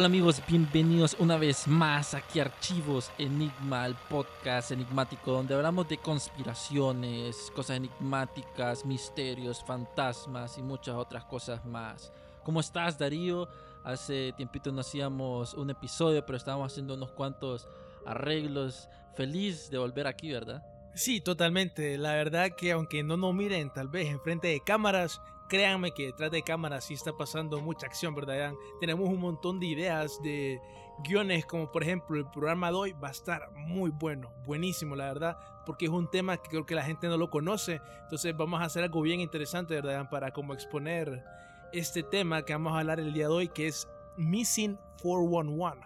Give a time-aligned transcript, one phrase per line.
[0.00, 5.90] Hola amigos, bienvenidos una vez más aquí a Archivos Enigma, el podcast enigmático donde hablamos
[5.90, 12.14] de conspiraciones, cosas enigmáticas, misterios, fantasmas y muchas otras cosas más.
[12.44, 13.46] ¿Cómo estás Darío?
[13.84, 17.68] Hace tiempito no hacíamos un episodio, pero estábamos haciendo unos cuantos
[18.06, 18.88] arreglos.
[19.14, 20.64] Feliz de volver aquí, ¿verdad?
[20.94, 21.98] Sí, totalmente.
[21.98, 25.20] La verdad que aunque no nos miren tal vez enfrente de cámaras,
[25.50, 28.54] créanme que detrás de cámaras sí está pasando mucha acción, ¿verdad?
[28.78, 30.60] Tenemos un montón de ideas, de
[31.02, 35.06] guiones, como por ejemplo el programa de hoy va a estar muy bueno, buenísimo, la
[35.06, 37.80] verdad, porque es un tema que creo que la gente no lo conoce.
[38.04, 40.08] Entonces vamos a hacer algo bien interesante, ¿verdad?
[40.08, 41.24] Para como exponer
[41.72, 45.80] este tema que vamos a hablar el día de hoy, que es Missing 411.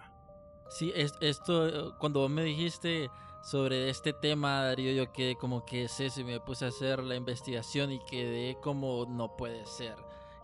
[0.69, 3.09] Sí, esto, cuando vos me dijiste
[3.45, 7.03] sobre este tema, Darío, yo quedé como que es eso y me puse a hacer
[7.03, 9.93] la investigación y quedé como no puede ser.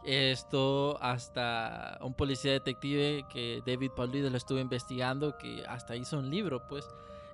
[0.03, 6.29] Esto hasta un policía detective que David Paulides lo estuvo investigando, que hasta hizo un
[6.29, 6.87] libro, pues.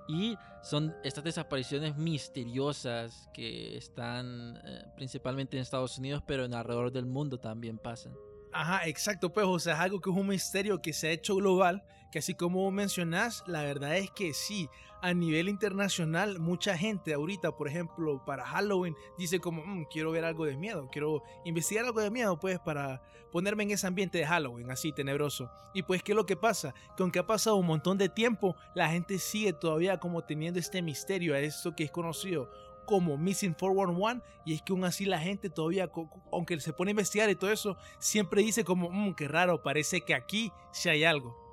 [0.07, 6.93] Y son estas desapariciones misteriosas que están eh, principalmente en Estados Unidos, pero en alrededor
[6.93, 8.13] del mundo también pasan.
[8.53, 11.35] Ajá, exacto, pues, o sea, es algo que es un misterio que se ha hecho
[11.35, 14.69] global, que así como mencionás, la verdad es que sí,
[15.01, 20.25] a nivel internacional, mucha gente ahorita, por ejemplo, para Halloween, dice como, mm, quiero ver
[20.25, 23.01] algo de miedo, quiero investigar algo de miedo, pues, para
[23.31, 25.51] ponerme en ese ambiente de Halloween, así tenebroso.
[25.73, 26.73] Y pues, ¿qué es lo que pasa?
[26.95, 30.81] Que aunque ha pasado un montón de tiempo, la gente sigue todavía como teniendo este
[30.81, 32.49] misterio, a esto que es conocido
[32.87, 35.91] como Missing 411 y es que aún así la gente todavía,
[36.31, 40.01] aunque se pone a investigar y todo eso, siempre dice como, mmm, qué raro, parece
[40.01, 41.46] que aquí sí hay algo.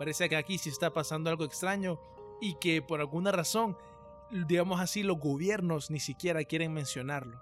[0.00, 2.00] Parece que aquí sí está pasando algo extraño
[2.40, 3.76] y que por alguna razón,
[4.48, 7.38] digamos así, los gobiernos ni siquiera quieren mencionarlo.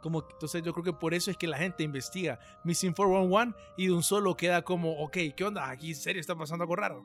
[0.00, 3.88] Como, entonces yo creo que por eso es que la gente investiga Missing 411 y
[3.88, 5.68] de un solo queda como, ok, ¿qué onda?
[5.68, 7.04] Aquí en serio está pasando algo raro.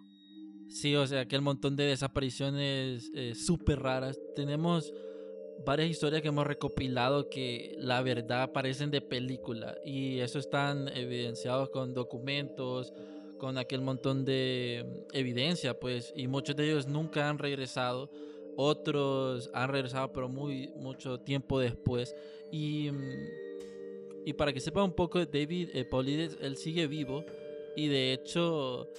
[0.70, 4.18] Sí, o sea, que el montón de desapariciones eh, súper raras.
[4.34, 4.94] Tenemos
[5.66, 11.70] varias historias que hemos recopilado que la verdad parecen de película y eso están evidenciados
[11.70, 12.94] con documentos,
[13.38, 18.10] con aquel montón de evidencia, pues, y muchos de ellos nunca han regresado,
[18.56, 22.16] otros han regresado pero muy mucho tiempo después
[22.52, 22.90] y,
[24.26, 25.86] y para que sepa un poco David eh,
[26.42, 27.26] él sigue vivo
[27.76, 28.90] y de hecho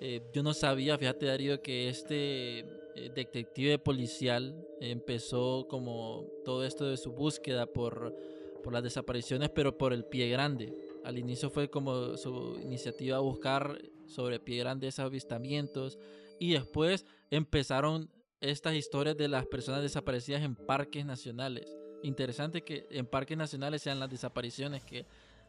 [0.00, 6.86] eh, yo no sabía, fíjate Darío, que este eh, detective policial empezó como todo esto
[6.86, 8.14] de su búsqueda por,
[8.62, 10.74] por las desapariciones, pero por el pie grande.
[11.06, 16.00] Al inicio fue como su iniciativa buscar sobre pie grande esos avistamientos
[16.40, 21.72] y después empezaron estas historias de las personas desaparecidas en parques nacionales.
[22.02, 25.06] Interesante que en parques nacionales sean las desapariciones que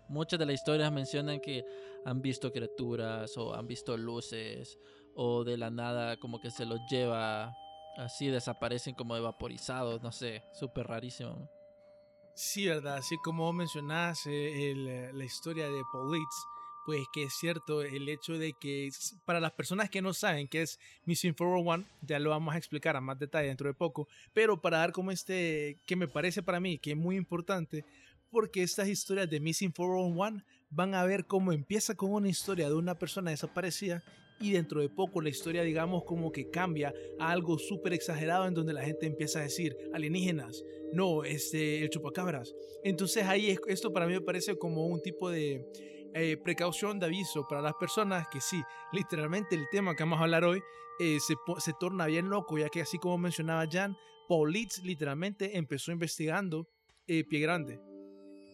[0.10, 1.66] muchas de las historias mencionan que
[2.06, 4.78] han visto criaturas o han visto luces
[5.16, 7.52] o de la nada como que se los lleva
[7.98, 11.50] así, desaparecen como vaporizados, no sé, súper rarísimo.
[12.40, 16.46] Sí, verdad, así como mencionás eh, eh, la historia de Politz,
[16.86, 18.92] pues que es cierto el hecho de que
[19.26, 22.96] para las personas que no saben qué es Missing 401, ya lo vamos a explicar
[22.96, 26.60] a más detalle dentro de poco, pero para dar como este, que me parece para
[26.60, 27.84] mí que es muy importante,
[28.30, 32.76] porque estas historias de Missing 401 van a ver cómo empieza con una historia de
[32.76, 34.04] una persona desaparecida
[34.40, 38.54] y dentro de poco la historia digamos como que cambia a algo súper exagerado en
[38.54, 40.64] donde la gente empieza a decir alienígenas,
[40.94, 42.54] no, este, el chupacabras.
[42.84, 45.66] Entonces ahí esto para mí me parece como un tipo de
[46.14, 50.24] eh, precaución de aviso para las personas que sí, literalmente el tema que vamos a
[50.24, 50.62] hablar hoy
[51.00, 53.96] eh, se, torna bien loco, ya que así como mencionaba Jan,
[54.28, 56.68] Paulitz literalmente empezó investigando
[57.08, 57.87] eh, Pie Grande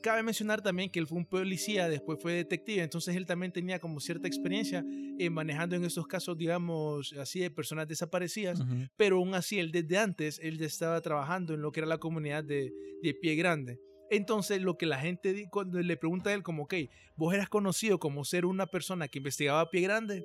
[0.03, 3.79] Cabe mencionar también que él fue un policía, después fue detective, entonces él también tenía
[3.79, 4.85] como cierta experiencia
[5.17, 8.61] eh, manejando en estos casos, digamos, así de personas desaparecidas,
[8.97, 11.99] pero aún así él desde antes, él ya estaba trabajando en lo que era la
[11.99, 13.79] comunidad de, de Pie Grande.
[14.09, 16.73] Entonces, lo que la gente cuando le pregunta a él, como, ok,
[17.15, 20.23] vos eras conocido como ser una persona que investigaba a pie grande,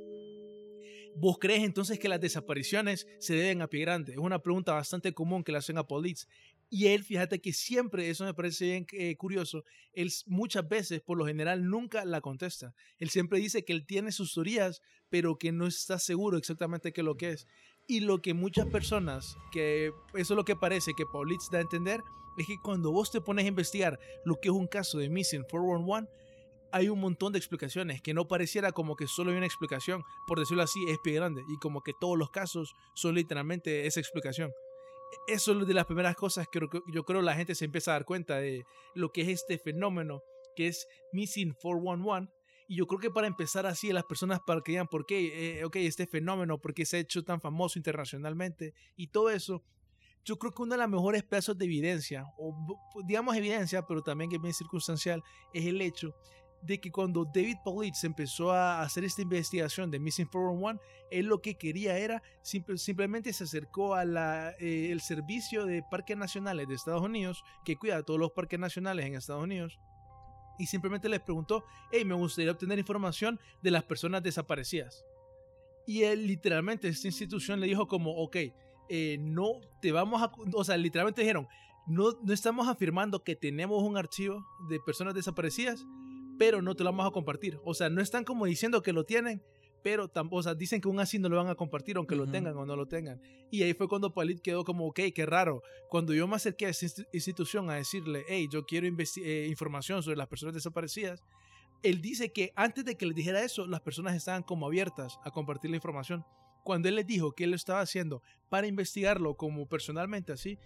[1.15, 4.13] ¿vos crees entonces que las desapariciones se deben a pie grande?
[4.13, 6.27] Es una pregunta bastante común que le hacen a Police.
[6.71, 11.17] Y él, fíjate que siempre, eso me parece bien eh, curioso, él muchas veces, por
[11.17, 12.75] lo general, nunca la contesta.
[12.99, 17.01] Él siempre dice que él tiene sus teorías, pero que no está seguro exactamente qué
[17.01, 17.47] es lo que es.
[17.87, 21.63] Y lo que muchas personas, que eso es lo que parece que Paulitz da a
[21.63, 22.03] entender,
[22.37, 25.45] es que cuando vos te pones a investigar lo que es un caso de Missing
[25.45, 26.07] 411,
[26.71, 30.39] hay un montón de explicaciones, que no pareciera como que solo hay una explicación, por
[30.39, 34.53] decirlo así, es pie grande, y como que todos los casos son literalmente esa explicación.
[35.27, 36.61] Eso es de las primeras cosas que
[36.93, 38.65] yo creo la gente se empieza a dar cuenta de
[38.95, 40.23] lo que es este fenómeno,
[40.57, 42.33] que es Missing 411,
[42.69, 45.65] y yo creo que para empezar así, las personas para que digan por qué, eh,
[45.65, 49.65] ok, este fenómeno, por qué se ha hecho tan famoso internacionalmente y todo eso,
[50.23, 52.55] yo creo que uno de los mejores pedazos de evidencia, o
[53.07, 55.23] digamos evidencia, pero también que es bien circunstancial,
[55.55, 56.15] es el hecho
[56.63, 61.41] de que cuando David Paulitz empezó a hacer esta investigación de Missing 411, él lo
[61.41, 64.17] que quería era, simple- simplemente se acercó al
[64.59, 69.15] el servicio de parques nacionales de Estados Unidos, que cuida todos los parques nacionales en
[69.15, 69.79] Estados Unidos,
[70.59, 75.05] y simplemente les preguntó, hey, me gustaría obtener información de las personas desaparecidas.
[75.87, 78.37] Y él literalmente, esta institución le dijo como, ok,
[78.91, 80.33] eh, no te vamos a...
[80.53, 81.47] O sea, literalmente dijeron,
[81.87, 85.87] no, no estamos afirmando que tenemos un archivo de personas desaparecidas,
[86.39, 87.59] pero no te lo vamos a compartir.
[87.65, 89.43] O sea, no están como diciendo que lo tienen,
[89.83, 92.27] pero tampoco, o sea, dicen que aún así no lo van a compartir, aunque lo
[92.27, 93.21] tengan o no lo tengan.
[93.51, 95.63] Y ahí fue cuando Palit quedó como, ok, qué raro.
[95.89, 100.03] Cuando yo me acerqué a esa insti- institución a decirle, hey, yo quiero eh, información
[100.03, 101.23] sobre las personas desaparecidas,
[101.83, 105.31] él dice que antes de que les dijera eso, las personas estaban como abiertas a
[105.31, 106.25] compartir la información.
[106.65, 108.21] Cuando él les dijo que él lo estaba haciendo
[108.51, 110.59] para investigarlo como personalmente así,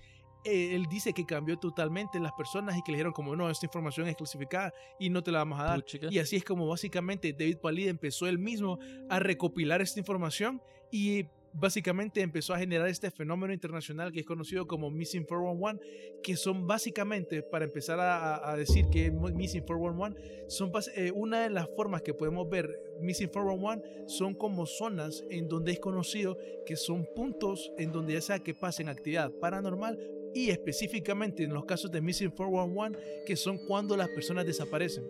[0.45, 4.09] él dice que cambió totalmente las personas y que le dijeron como no, esta información
[4.09, 5.81] es clasificada y no te la vamos a dar.
[5.81, 6.09] Puchica.
[6.11, 8.79] Y así es como básicamente David Palid empezó él mismo
[9.09, 10.61] a recopilar esta información
[10.91, 16.37] y básicamente empezó a generar este fenómeno internacional que es conocido como Missing 411, que
[16.37, 22.03] son básicamente, para empezar a, decir que Missing 411, son eh, una de las formas
[22.03, 22.69] que podemos ver
[23.01, 28.21] Missing 411 son como zonas en donde es conocido que son puntos en donde ya
[28.21, 29.99] sea que pasen actividad paranormal
[30.35, 35.05] y específicamente en los casos de Missing 411 que son cuando las personas desaparecen.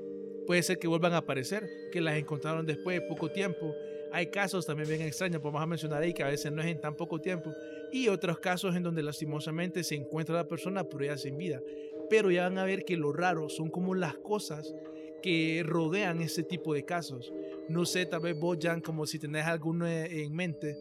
[0.46, 3.74] Puede ser que vuelvan a aparecer, que las encontraron después de poco tiempo.
[4.12, 6.68] Hay casos también bien extraños, pues vamos a mencionar ahí que a veces no es
[6.68, 7.52] en tan poco tiempo.
[7.92, 11.62] Y otros casos en donde lastimosamente se encuentra la persona pero ya sin vida.
[12.10, 14.74] Pero ya van a ver que lo raro son como las cosas
[15.22, 17.32] que rodean ese tipo de casos.
[17.68, 20.76] No sé, tal vez vos, Jan, como si tenés alguno en mente,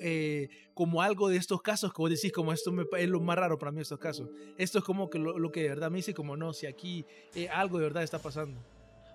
[0.00, 3.36] eh, como algo de estos casos que vos decís, como esto me, es lo más
[3.36, 4.28] raro para mí estos casos.
[4.58, 7.04] Esto es como que lo, lo que de verdad me dice, como no, si aquí
[7.34, 8.60] eh, algo de verdad está pasando.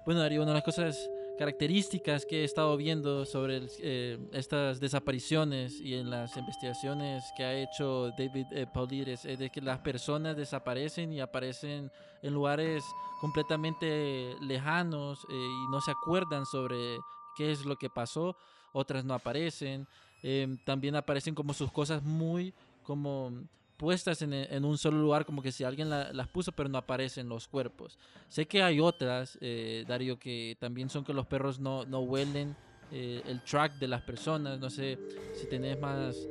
[0.06, 4.80] Bueno, Darío, una de las cosas características que he estado viendo sobre el- eh, estas
[4.80, 9.62] desapariciones y en las investigaciones que ha hecho David eh, Paulir es, es de que
[9.62, 12.83] las personas desaparecen y aparecen en lugares
[13.19, 16.97] completamente lejanos eh, y no se acuerdan sobre
[17.36, 18.36] qué es lo que pasó,
[18.74, 19.88] otras no aparecen,
[20.23, 22.53] eh, también aparecen como sus cosas muy
[22.83, 23.31] como
[23.77, 26.77] puestas en, en un solo lugar, como que si alguien la- las puso, pero no
[26.77, 27.97] aparecen los cuerpos.
[28.29, 32.56] Sé que hay otras, eh, Darío, que también son que los perros no, no huelen
[32.91, 34.59] eh, el track de las personas.
[34.59, 34.97] No sé
[35.33, 36.28] si tenés más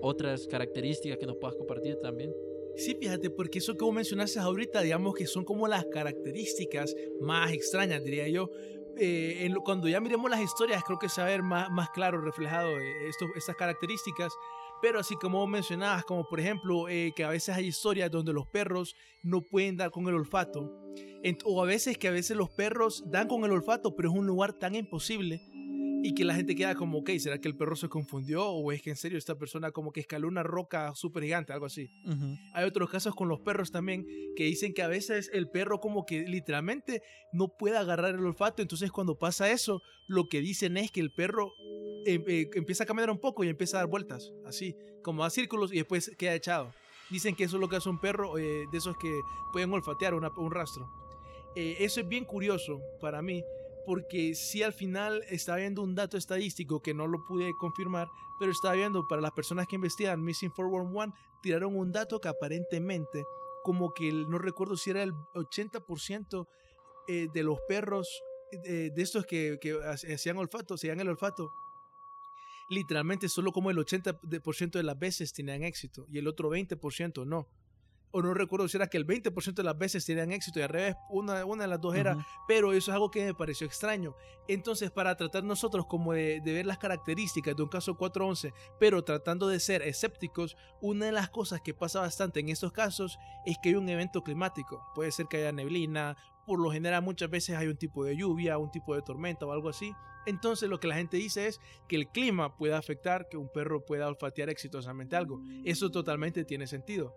[0.00, 2.34] otras características que nos puedas compartir también.
[2.74, 7.52] Sí, fíjate, porque eso que vos mencionaste ahorita, digamos que son como las características más
[7.52, 8.50] extrañas, diría yo.
[9.02, 11.70] Eh, en lo- cuando ya miremos las historias, creo que se va a ver más,
[11.70, 14.32] más claro reflejado eh, estas características.
[14.82, 18.46] Pero así como mencionabas, como por ejemplo, eh, que a veces hay historias donde los
[18.46, 20.70] perros no pueden dar con el olfato.
[21.44, 24.26] O a veces que a veces los perros dan con el olfato, pero es un
[24.26, 25.40] lugar tan imposible
[26.02, 28.48] y que la gente queda como, ok, ¿será que el perro se confundió?
[28.48, 31.66] ¿O es que en serio esta persona como que escaló una roca súper gigante, algo
[31.66, 31.90] así?
[32.54, 36.06] Hay otros casos con los perros también que dicen que a veces el perro como
[36.06, 37.02] que literalmente
[37.32, 38.62] no puede agarrar el olfato.
[38.62, 41.52] Entonces cuando pasa eso, lo que dicen es que el perro
[42.06, 45.30] eh, eh, empieza a caminar un poco y empieza a dar vueltas, así, como a
[45.30, 46.72] círculos y después queda echado.
[47.10, 49.20] Dicen que eso es lo que hace un perro eh, de esos que
[49.52, 50.88] pueden olfatear una- un rastro.
[51.56, 53.44] Eh, eso es bien curioso para mí
[53.84, 58.08] porque sí al final estaba viendo un dato estadístico que no lo pude confirmar,
[58.38, 63.24] pero estaba viendo para las personas que investigan Missing 411 tiraron un dato que aparentemente
[63.62, 66.46] como que no recuerdo si era el 80%
[67.08, 68.22] eh, de los perros
[68.64, 71.50] eh, de estos que, que ha- hacían olfato, hacían el olfato,
[72.68, 77.48] literalmente solo como el 80% de las veces tenían éxito y el otro 20% no.
[78.12, 80.68] O no recuerdo si era que el 20% de las veces tenían éxito y al
[80.68, 82.24] revés, una, una de las dos era, Ujú.
[82.48, 84.14] pero eso es algo que me pareció extraño.
[84.48, 89.04] Entonces, para tratar nosotros como de, de ver las características de un caso 411, pero
[89.04, 93.56] tratando de ser escépticos, una de las cosas que pasa bastante en estos casos es
[93.62, 94.84] que hay un evento climático.
[94.94, 98.58] Puede ser que haya neblina, por lo general muchas veces hay un tipo de lluvia,
[98.58, 99.92] un tipo de tormenta o algo así.
[100.26, 103.84] Entonces lo que la gente dice es que el clima puede afectar que un perro
[103.84, 105.40] pueda olfatear exitosamente algo.
[105.64, 107.14] Eso totalmente tiene sentido.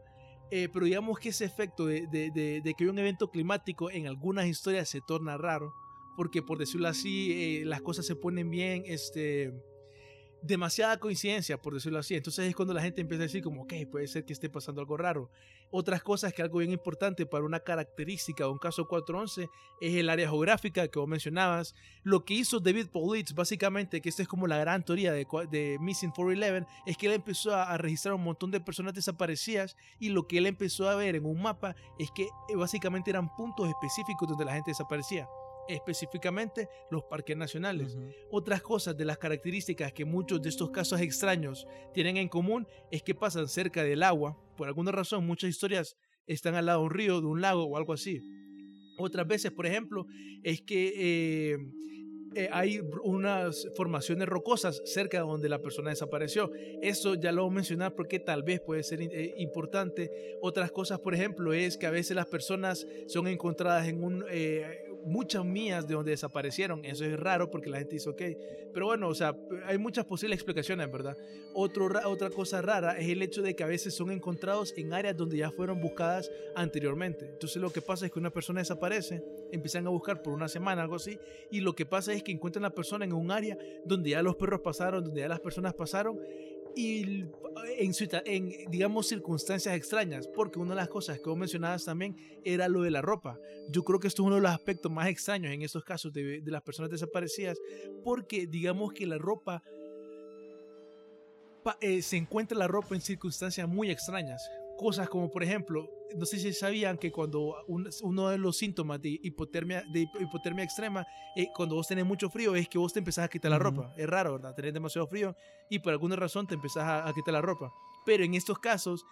[0.56, 4.06] Eh, pero digamos que ese efecto de, de- de- que hay un evento climático en
[4.06, 5.74] algunas historias se torna raro,
[6.16, 9.52] porque por decirlo así, eh, las cosas se ponen bien, este,
[10.44, 12.16] demasiada coincidencia, por decirlo así.
[12.16, 14.82] Entonces es cuando la gente empieza a decir como, ok, puede ser que esté pasando
[14.82, 15.32] algo raro.
[15.72, 19.50] Otras cosas que algo bien importante para una característica de un caso 411
[19.82, 21.74] es el área geográfica que vos mencionabas.
[22.04, 25.78] Lo que hizo David Politz, básicamente, que esta es como la gran teoría de, de
[25.80, 30.10] Missing 411, es que él empezó a, a registrar un montón de personas desaparecidas y
[30.10, 33.70] lo que él empezó a ver en un mapa es que eh, básicamente eran puntos
[33.70, 35.28] específicos donde la gente desaparecía.
[35.68, 37.98] Específicamente los parques nacionales.
[38.32, 43.04] Otras cosas de las características que muchos de estos casos extraños tienen en común es
[43.04, 44.38] que pasan cerca del agua.
[44.58, 45.96] Por alguna razón, muchas historias
[46.28, 48.22] están al lado de un río, de un lago o algo así.
[48.98, 50.06] Otras veces, por ejemplo,
[50.44, 51.58] es que eh,
[52.36, 56.52] eh, hay unas formaciones rocosas cerca de donde la persona desapareció.
[56.82, 60.38] Eso ya lo voy a mencionar porque tal vez puede ser eh, importante.
[60.42, 64.86] Otras cosas, por ejemplo, es que a veces las personas son encontradas en un, eh,
[65.06, 66.84] muchas mías de donde desaparecieron.
[66.86, 68.22] Eso es raro porque la gente dice, ok.
[68.74, 71.16] Pero bueno, o sea, hay muchas posibles explicaciones, ¿verdad?
[71.54, 74.94] Otro, ra- otra cosa rara es el hecho de que a veces son encontrados en
[74.94, 77.26] áreas donde ya fueron buscadas anteriormente.
[77.30, 80.82] Entonces lo que pasa es que una persona desaparece, empiezan a buscar por una semana,
[80.82, 81.20] algo así,
[81.52, 84.24] y lo que pasa es que encuentran a la persona en un área donde ya
[84.24, 86.20] los perros pasaron, donde ya las personas pasaron,
[86.76, 87.26] y
[87.78, 87.94] en,
[88.26, 92.82] en, digamos, circunstancias extrañas, porque una de las cosas que vos mencionabas también era lo
[92.82, 93.38] de la ropa.
[93.70, 96.42] Yo creo que esto es uno de los aspectos más extraños en estos casos de,
[96.46, 97.58] las personas desaparecidas,
[98.04, 99.62] porque digamos que la ropa,
[101.64, 104.42] pa- eh, se encuentra la ropa en circunstancias muy extrañas.
[104.78, 105.88] Cosas como, por ejemplo,
[106.18, 110.22] no sé si sabían que cuando un- uno de los síntomas de hipotermia, de hipo-
[110.22, 113.52] hipotermia extrema, eh, cuando vos tenés mucho frío, es que vos te empezás a quitar
[113.52, 113.94] la ropa.
[113.98, 114.54] Es raro, ¿verdad?
[114.56, 115.36] Tenés demasiado frío
[115.70, 117.72] y por alguna razón te empezás a, a quitar la ropa.
[118.06, 119.06] Pero en estos casos,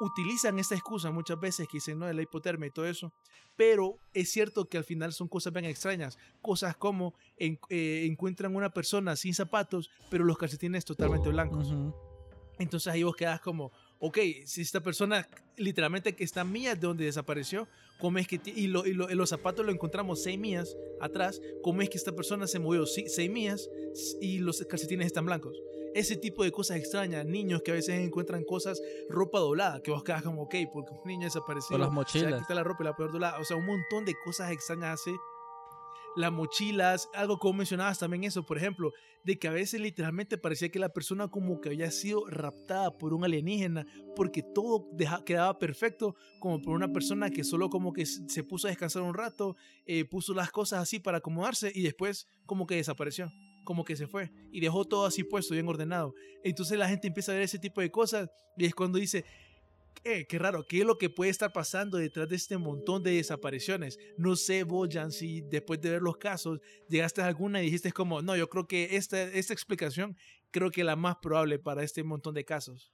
[0.00, 3.12] utilizan esta excusa muchas veces que dicen, no, de la hipotermia y todo eso.
[3.56, 6.18] Pero es cierto que al final son cosas bien extrañas.
[6.42, 11.72] Cosas como en- eh, encuentran una persona sin zapatos, pero los calcetines totalmente blancos.
[12.58, 15.26] Entonces ahí vos quedás como, ok, si esta persona
[15.56, 17.66] literalmente que está millas de donde desapareció,
[17.98, 21.40] ¿cómo es que y, lo- y lo- y los zapatos lo encontramos seis millas atrás?
[21.62, 23.68] ¿Cómo es que esta persona se movió seis millas
[24.20, 25.56] y los calcetines están blancos?
[25.94, 30.04] Ese tipo de cosas extrañas, niños que a veces encuentran cosas, ropa doblada, que vos
[30.04, 32.40] quedás como, ok, porque un niño desapareció, O las se va a mochilas.
[32.42, 33.40] quitar la ropa y la peor doblada.
[33.40, 35.12] O sea, un montón de cosas extrañas hace.
[36.16, 38.92] Las mochilas, algo como mencionabas también eso, por ejemplo,
[39.24, 43.12] de que a veces literalmente parecía que la persona como que había sido raptada por
[43.12, 48.06] un alienígena, porque todo deja- quedaba perfecto, como por una persona que solo como que
[48.06, 52.26] se puso a descansar un rato, eh, puso las cosas así para acomodarse y después
[52.46, 53.30] como que desapareció,
[53.64, 56.14] como que se fue y dejó todo así puesto, bien ordenado.
[56.44, 59.24] Entonces la gente empieza a ver ese tipo de cosas y es cuando dice,
[60.04, 63.12] eh, qué raro, ¿qué es lo que puede estar pasando detrás de este montón de
[63.12, 63.98] desapariciones?
[64.16, 68.22] No sé, Bojan, si después de ver los casos llegaste a alguna y dijiste como,
[68.22, 70.16] no, yo creo que esta, esta explicación
[70.50, 72.92] creo que es la más probable para este montón de casos.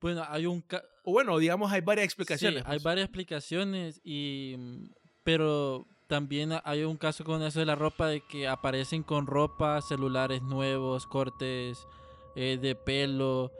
[0.00, 0.62] Bueno, hay un...
[0.62, 2.62] ca- O bueno, digamos, hay varias Sí, explicaciones.
[2.64, 2.82] hay pues.
[2.84, 4.54] varias explicaciones y...
[4.58, 4.84] mm,
[5.24, 9.26] Pero también ha- hay un caso con eso de la ropa de que aparecen con
[9.26, 11.86] ropa, celulares nuevos, cortes
[12.34, 13.52] eh, de pelo,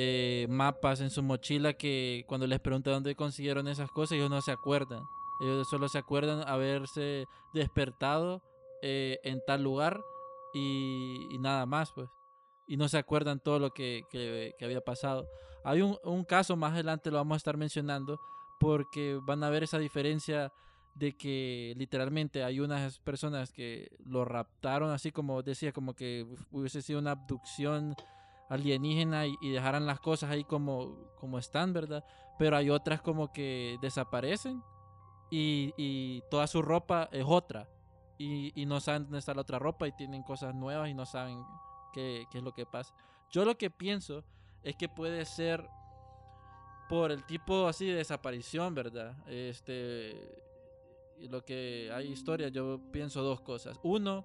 [0.00, 4.40] eh, mapas en su mochila que cuando les preguntan dónde consiguieron esas cosas ellos no
[4.40, 5.02] se acuerdan.
[5.40, 8.40] Ellos solo se acuerdan haberse despertado
[8.80, 10.00] eh, en tal lugar
[10.54, 12.08] y, nada más, pues.
[12.68, 15.28] Y no se acuerdan todo lo que había pasado.
[15.64, 18.20] Hay un, un caso más adelante, lo vamos a estar mencionando,
[18.60, 20.52] porque van a ver esa diferencia
[20.94, 26.82] de que literalmente hay unas personas que lo raptaron, así como decía, como que hubiese
[26.82, 27.96] sido una abducción
[28.48, 32.04] alienígena y, dejaran las cosas ahí como, como están, ¿verdad?
[32.38, 34.62] Pero hay otras como que desaparecen
[35.30, 37.68] y, y toda su ropa es otra.
[38.18, 41.06] Y, y no saben dónde está la otra ropa y tienen cosas nuevas y no
[41.06, 41.44] saben
[41.92, 42.94] qué, qué es lo que pasa.
[43.30, 44.24] Yo lo que pienso
[44.62, 45.68] es que puede ser
[46.88, 49.16] por el tipo así de desaparición, ¿verdad?
[49.28, 50.46] Este
[51.26, 53.78] lo que hay historia, yo pienso dos cosas.
[53.82, 54.24] Uno,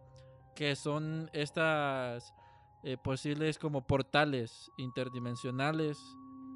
[0.56, 2.34] que son estas
[2.84, 5.98] eh, posibles como portales interdimensionales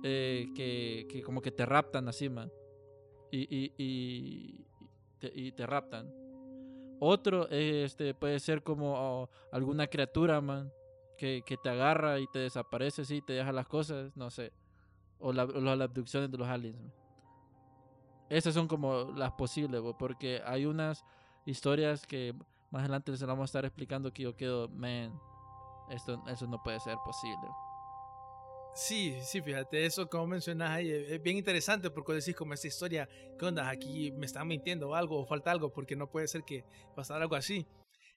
[0.04, 2.52] eh, que, que como que te raptan así, man.
[3.32, 4.66] Y, y, y,
[5.20, 6.14] te, y te raptan.
[7.00, 10.72] Otro este, puede ser como oh, alguna criatura, man,
[11.18, 14.52] que, que, te agarra y te desaparece, sí, te deja las cosas, no sé.
[15.20, 16.78] O, la, las abducciones de los aliens.
[18.30, 21.06] Esas son como las posibles, porque hay unas
[21.46, 22.34] historias que
[22.72, 25.18] más adelante les vamos a estar explicando que yo quedo, man,
[25.90, 27.48] esto, eso no puede ser posible.
[28.74, 33.10] Sí, sí, fíjate, eso como mencionas ahí es bien interesante porque decís como esta historia,
[33.40, 33.68] ¿qué onda?
[33.68, 36.64] Aquí me están mintiendo algo o falta algo porque no puede ser que
[36.96, 37.66] pasara algo así.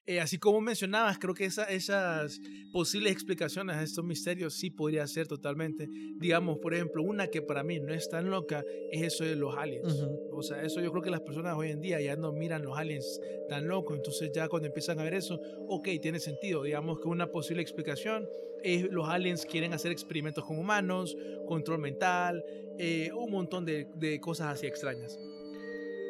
[0.07, 2.39] Eh, así como mencionabas, creo que esa, esas
[2.71, 5.87] posibles explicaciones a estos misterios sí podría ser totalmente.
[6.17, 9.55] Digamos, por ejemplo, una que para mí no es tan loca es eso de los
[9.55, 9.93] aliens.
[9.93, 10.29] Uh -huh.
[10.31, 12.77] O sea, eso yo creo que las personas hoy en día ya no miran los
[12.77, 13.95] aliens tan locos.
[13.95, 16.63] Entonces ya cuando empiezan a ver eso, ok, tiene sentido.
[16.63, 18.27] Digamos que una posible explicación
[18.63, 21.15] es los aliens quieren hacer experimentos con humanos,
[21.45, 22.43] control mental,
[22.79, 25.19] eh, un montón de, de cosas así extrañas.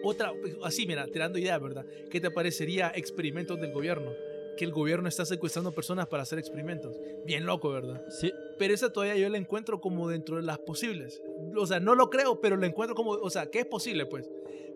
[0.04, 1.86] Otra, así, mira, tirando ideas, ¿verdad?
[2.10, 4.12] ¿Qué te parecería experimentos del gobierno?
[4.58, 7.00] Que el gobierno está secuestrando personas para hacer experimentos.
[7.26, 8.04] Bien loco, ¿verdad?
[8.10, 8.32] Sí.
[8.58, 11.22] Pero esa todavía yo la encuentro como dentro de las posibles.
[11.56, 14.30] O sea, no lo creo, pero la encuentro como, o sea, ¿qué es posible, pues?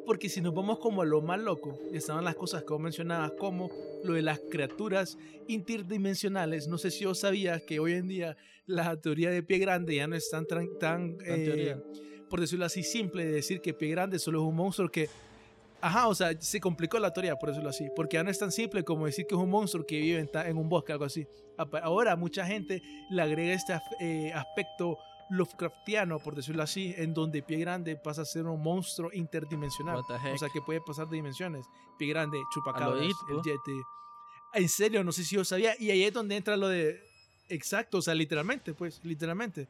[0.06, 3.32] Porque si nos vamos como a lo más loco, estaban las cosas que vos mencionabas,
[3.32, 3.72] como
[4.04, 5.18] lo de las criaturas
[5.48, 6.68] interdimensionales.
[6.68, 10.08] No sé si vos sabías que hoy en día la teoría de pie grande ya
[10.08, 11.76] no es tan, tan, tan eh,
[12.30, 15.10] por decirlo así, simple de decir que Pie Grande solo es un monstruo que...
[15.82, 18.52] Ajá, o sea, se complicó la teoría, por decirlo así, porque ya no es tan
[18.52, 21.28] simple como decir que es un monstruo que vive en, en un bosque, algo así.
[21.84, 24.98] Ahora mucha gente le agrega este eh, aspecto
[25.30, 29.98] Lovecraftiano, por decirlo así, en donde Pie Grande pasa a ser un monstruo interdimensional.
[29.98, 31.66] O sea, que puede pasar de dimensiones.
[31.98, 33.82] Pie Grande, Chupacabras, el Yeti.
[34.54, 35.76] En serio, no sé si yo sabía.
[35.80, 37.00] Y ahí es donde entra lo de...
[37.50, 39.68] Exacto, o sea, literalmente, pues, literalmente.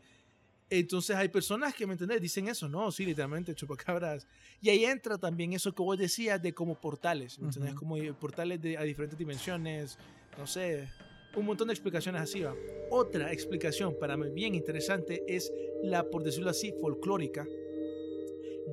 [0.70, 2.20] Entonces hay personas que, ¿me entendés?
[2.22, 4.28] Dicen eso, no, sí, literalmente, chupacabras.
[4.62, 7.74] Y ahí entra también eso que vos decías de como portales, ¿me entendés?
[7.74, 7.80] Uh -huh.
[7.80, 9.98] Como portales de, a diferentes dimensiones,
[10.38, 10.90] no sé,
[11.36, 12.56] un montón de explicaciones así va.
[12.90, 15.52] Otra explicación para mí bien interesante es
[15.84, 17.46] la, por decirlo así, folclórica,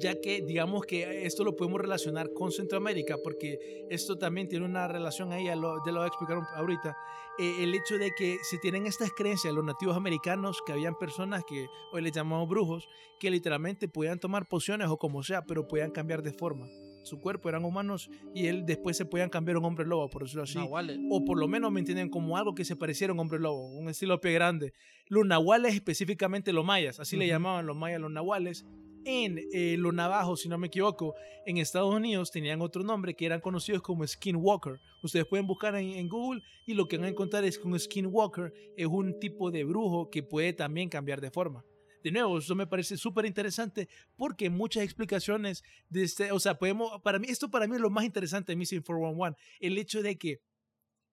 [0.01, 4.89] ya que digamos que esto lo podemos relacionar con Centroamérica, porque esto también tiene una
[4.89, 6.97] relación ahí, ya lo, ya lo voy a explicar ahorita,
[7.39, 11.45] eh, el hecho de que se tienen estas creencias los nativos americanos, que habían personas
[11.45, 15.91] que hoy les llamamos brujos, que literalmente podían tomar pociones o como sea, pero podían
[15.91, 16.67] cambiar de forma.
[17.05, 20.23] Su cuerpo eran humanos y él después se podían cambiar a un hombre lobo, por
[20.23, 20.59] decirlo así.
[20.59, 20.99] Nahuales.
[21.11, 23.67] O por lo menos me entienden como algo que se pareciera a un hombre lobo,
[23.67, 24.73] un estilo pie grande.
[25.09, 27.23] Los nahuales, específicamente los mayas, así uh -huh.
[27.23, 28.65] le llamaban los mayas los nahuales,
[29.05, 31.15] en eh, los navajos, si no me equivoco,
[31.47, 34.81] en Estados Unidos tenían otro nombre que eran conocidos como Skinwalker.
[35.03, 37.79] Ustedes pueden buscar en, en, Google y lo que van a encontrar es que un
[37.79, 41.65] Skinwalker es un tipo de brujo que puede también cambiar de forma.
[42.03, 47.01] De nuevo, eso me parece súper interesante porque muchas explicaciones de este, o sea, podemos,
[47.03, 50.17] para mí, esto para mí es lo más interesante de Missing 411, el hecho de
[50.19, 50.41] que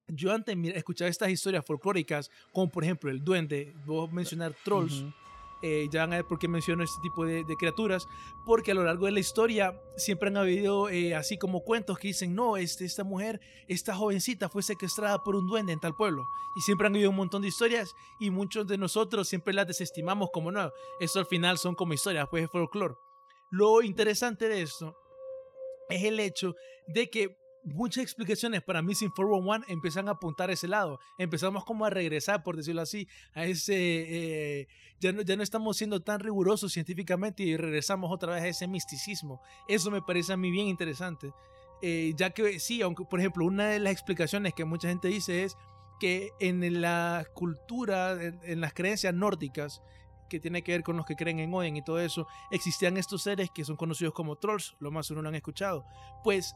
[0.08, 5.06] yo antes escuchaba estas historias folclóricas, como por ejemplo el duende, vos mencionar trolls, uh
[5.06, 5.14] -huh
[5.62, 8.08] eh, ya van a ver por qué menciono este tipo de, criaturas,
[8.46, 12.10] porque a lo largo de la historia siempre han habido eh, así como cuentos que
[12.10, 16.26] dicen, no, este, esta mujer, esta jovencita fue secuestrada por un duende en tal pueblo.
[16.56, 20.30] Y siempre han habido un montón de historias y muchos de nosotros siempre las desestimamos
[20.32, 22.96] como no, eso al final son como historias, pues es folclore.
[23.52, 24.96] Lo interesante de esto
[25.90, 26.56] es el hecho
[26.88, 27.36] de que
[27.74, 31.00] muchas explicaciones para Missing 411 empiezan a apuntar a ese lado.
[31.18, 33.76] Empezamos como a regresar, por decirlo así, a ese...
[33.78, 34.68] Eh,
[35.00, 38.68] ya, no, ya no estamos siendo tan rigurosos científicamente y regresamos otra vez a ese
[38.68, 39.42] misticismo.
[39.68, 41.34] Eso me parece a mí bien interesante.
[41.82, 45.44] Eh, ya que sí, aunque por ejemplo una de las explicaciones que mucha gente dice
[45.44, 45.56] es
[46.00, 49.82] que en la cultura, en, las creencias nórdicas,
[50.30, 53.24] que tiene que ver con los que creen en Odin y todo eso, existían estos
[53.24, 55.86] seres que son conocidos como trolls, lo más uno lo han escuchado.
[56.24, 56.56] Pues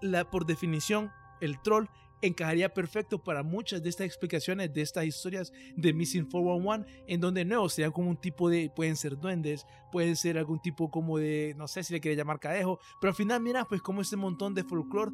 [0.00, 1.86] la, por definición, el troll
[2.22, 7.44] encajaría perfecto para muchas de estas explicaciones de estas historias de Missing 411, en donde
[7.44, 11.54] nuevo serían como un tipo de, pueden ser duendes, pueden ser algún tipo como de,
[11.56, 14.54] no sé si le quiere llamar cadejo, pero al final mira pues como este montón
[14.54, 15.12] de folclore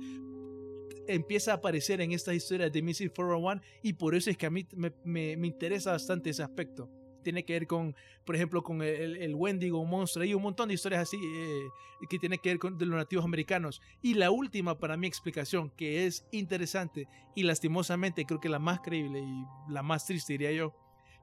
[1.08, 4.50] empieza a aparecer en estas historias de Missing 411 y por eso es que a
[4.50, 6.90] mí me, me, me interesa bastante ese aspecto
[7.26, 10.68] tiene que ver con, por ejemplo, con el, el Wendigo, un monstruo, y un montón
[10.68, 11.66] de historias así eh,
[12.08, 13.82] que tiene que ver con de los nativos americanos.
[14.00, 18.78] Y la última para mi explicación, que es interesante y lastimosamente creo que la más
[18.78, 20.72] creíble y la más triste, diría yo,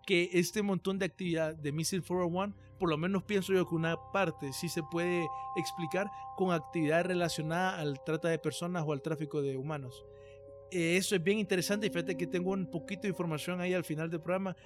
[0.06, 3.96] que este montón de actividad de Missile 401, por lo menos pienso yo que una
[4.12, 9.42] parte sí se puede explicar con actividad relacionada al trata de personas o al tráfico
[9.42, 10.04] de humanos.
[10.70, 13.84] Eh, eso es bien interesante y fíjate que tengo un poquito de información ahí al
[13.84, 14.58] final del programa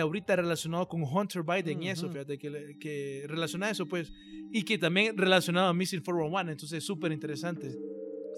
[0.00, 4.12] ahorita relacionado con Hunter Biden y eso, fíjate, que, que relaciona eso, pues,
[4.52, 7.70] y que también relacionado a Missing 411, entonces es súper interesante.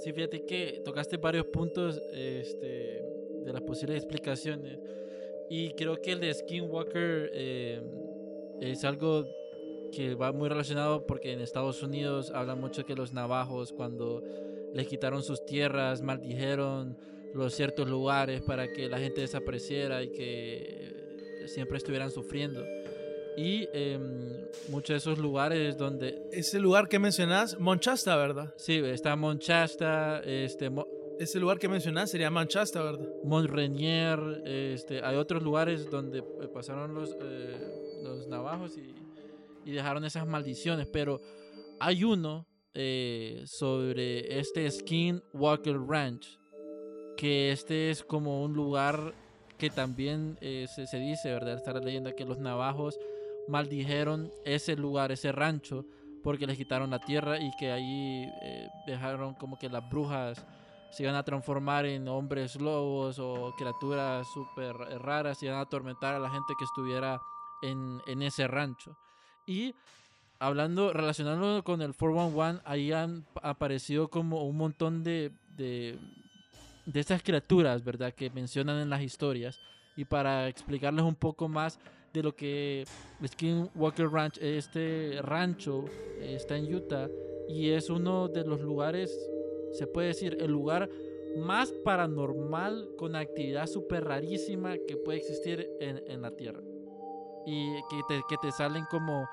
[0.03, 3.03] Sí, fíjate que tocaste varios puntos este,
[3.45, 4.79] de las posibles explicaciones.
[5.49, 7.81] Y creo que el de Skinwalker eh,
[8.61, 9.27] es algo
[9.93, 14.23] que va muy relacionado porque en Estados Unidos hablan mucho que los navajos cuando
[14.75, 16.99] les quitaron sus tierras maldijeron
[17.35, 20.96] los ciertos lugares para que la gente desapareciera y que
[21.49, 22.65] siempre estuvieran sufriendo.
[23.37, 26.23] Y em, muchos de esos lugares donde...
[26.33, 28.55] Ese lugar que mencionás, Monchasta, ¿verdad?
[28.57, 30.87] Sí, está Monchasta, este, Mo-
[31.21, 33.07] Ese lugar que mencionás sería Manchasta, ¿verdad?
[33.25, 38.95] Mont Rainier, este, hay otros lugares donde eh, pasaron los, eh, los navajos y,
[39.69, 41.21] y dejaron esas maldiciones, pero
[41.79, 46.39] hay uno eh, sobre este Skinwalker Ranch,
[47.19, 49.13] que este es como un lugar
[49.59, 51.55] que también eh, se, se dice, ¿verdad?
[51.55, 52.99] Está la leyenda que los navajos
[53.49, 55.85] maldijeron ese lugar, ese rancho,
[56.23, 60.45] porque les quitaron la tierra y que ahí eh, dejaron como que las brujas
[60.91, 66.15] se iban a transformar en hombres lobos o criaturas súper raras y iban a atormentar
[66.15, 67.21] a la gente que estuviera
[67.63, 68.97] en, en ese rancho.
[69.47, 69.75] Y
[70.39, 75.99] hablando, relacionándolo con el 411, ahí han aparecido como un montón de, de,
[76.87, 78.15] de estas criaturas, ¿verdad?
[78.15, 79.61] Que mencionan en las historias.
[79.97, 81.79] Y para explicarles un poco más
[82.13, 82.85] de lo que
[83.25, 85.85] Skinwalker Ranch, este rancho
[86.21, 87.09] eh, está en Utah
[87.49, 89.11] y es uno de los lugares,
[89.73, 90.89] se puede decir, el lugar
[91.37, 96.63] más paranormal con actividad súper rarísima que puede existir en, en la Tierra.
[97.45, 99.29] Y que te, que te salen como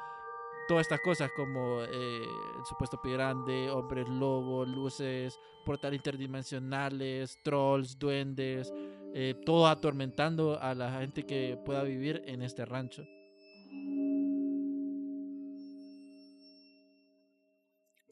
[0.67, 2.23] todas estas cosas como eh,
[2.57, 8.73] el supuesto pie grande, hombres lobo, luces, portales interdimensionales, trolls, duendes,
[9.13, 13.05] eh, todo atormentando a la gente que pueda vivir en este rancho.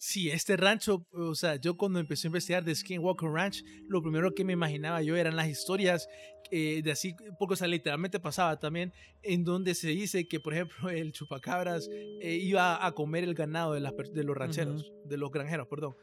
[0.03, 4.33] Sí, este rancho, o sea, yo cuando empecé a investigar de Skinwalker Ranch, lo primero
[4.33, 6.09] que me imaginaba yo eran las historias
[6.49, 10.55] eh, de así, porque o sea, literalmente pasaba también, en donde se dice que, por
[10.55, 11.87] ejemplo, el chupacabras
[12.19, 15.95] eh, iba a comer el ganado de, las, de los rancheros, de los granjeros, perdón.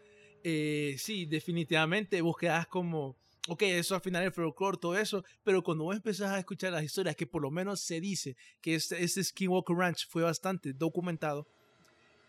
[0.44, 3.16] Eh, sí, definitivamente vos quedás como,
[3.48, 6.84] ok, eso al final es folclore, todo eso, pero cuando vos empezás a escuchar las
[6.84, 11.48] historias, que por lo menos se dice que este, este Skinwalker Ranch fue bastante documentado,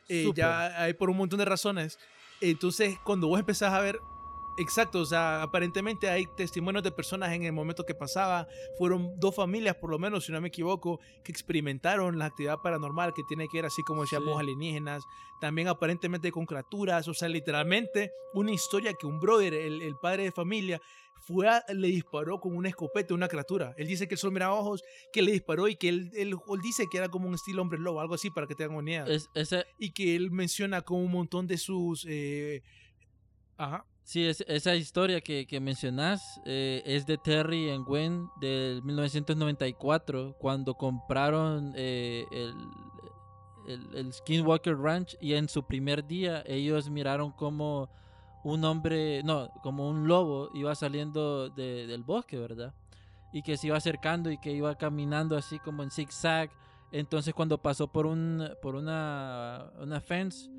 [0.10, 1.98] eh, ya hay por un montón de razones.
[2.41, 4.00] Entonces, cuando vos empezás a ver,
[4.58, 9.36] exacto, o sea, aparentemente hay testimonios de personas en el momento que pasaba, fueron dos
[9.36, 13.48] familias, por lo menos, si no me equivoco, que experimentaron la actividad paranormal que tiene
[13.48, 14.39] que ver, así como decíamos, Sí.
[14.41, 15.04] alienígenas,
[15.39, 20.24] también aparentemente con criaturas, o sea, literalmente una historia que un brother, el, el padre
[20.24, 20.82] de familia,
[21.21, 23.73] fue a- le disparó con una escopeta a una criatura.
[23.77, 26.60] Él dice que él solo miraba ojos, que le disparó y que él, él, él
[26.63, 29.05] dice que era como un estilo hombre lobo, algo así, para que tengan una idea
[29.08, 32.05] Es, ese, y que él menciona como un montón de sus...
[32.10, 32.62] eh,
[33.58, 33.86] ajá.
[34.03, 40.36] Sí, es- esa historia que, que mencionás eh, es de Terry and Gwen del 1994,
[40.39, 42.53] cuando compraron eh, el,
[43.67, 47.89] el, el Skinwalker Ranch y en su primer día ellos miraron como
[48.43, 52.73] un hombre, no, como un lobo iba saliendo de- del bosque, ¿verdad?
[53.34, 56.49] Y que se iba acercando y que iba caminando así como en zigzag.
[56.91, 60.49] Entonces cuando pasó por un por una, una fence,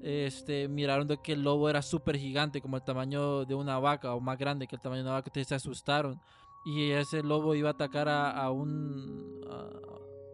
[0.00, 4.14] este, miraron de que el lobo era súper gigante, como el tamaño de una vaca
[4.14, 6.20] o más grande que el tamaño de una vaca, ustedes se asustaron.
[6.64, 9.40] Y ese lobo iba a atacar a, un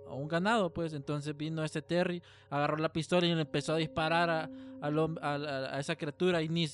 [0.09, 3.77] a un ganado, pues entonces vino este Terry, agarró la pistola y le empezó a
[3.77, 4.51] disparar a,
[4.83, 6.67] a, esa criatura y ni,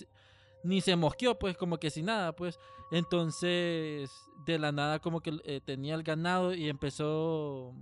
[0.63, 2.59] ni se mosqueó, pues como que sin nada, pues.
[2.91, 4.11] Entonces,
[4.45, 7.73] de la nada como que eh, tenía el ganado y empezó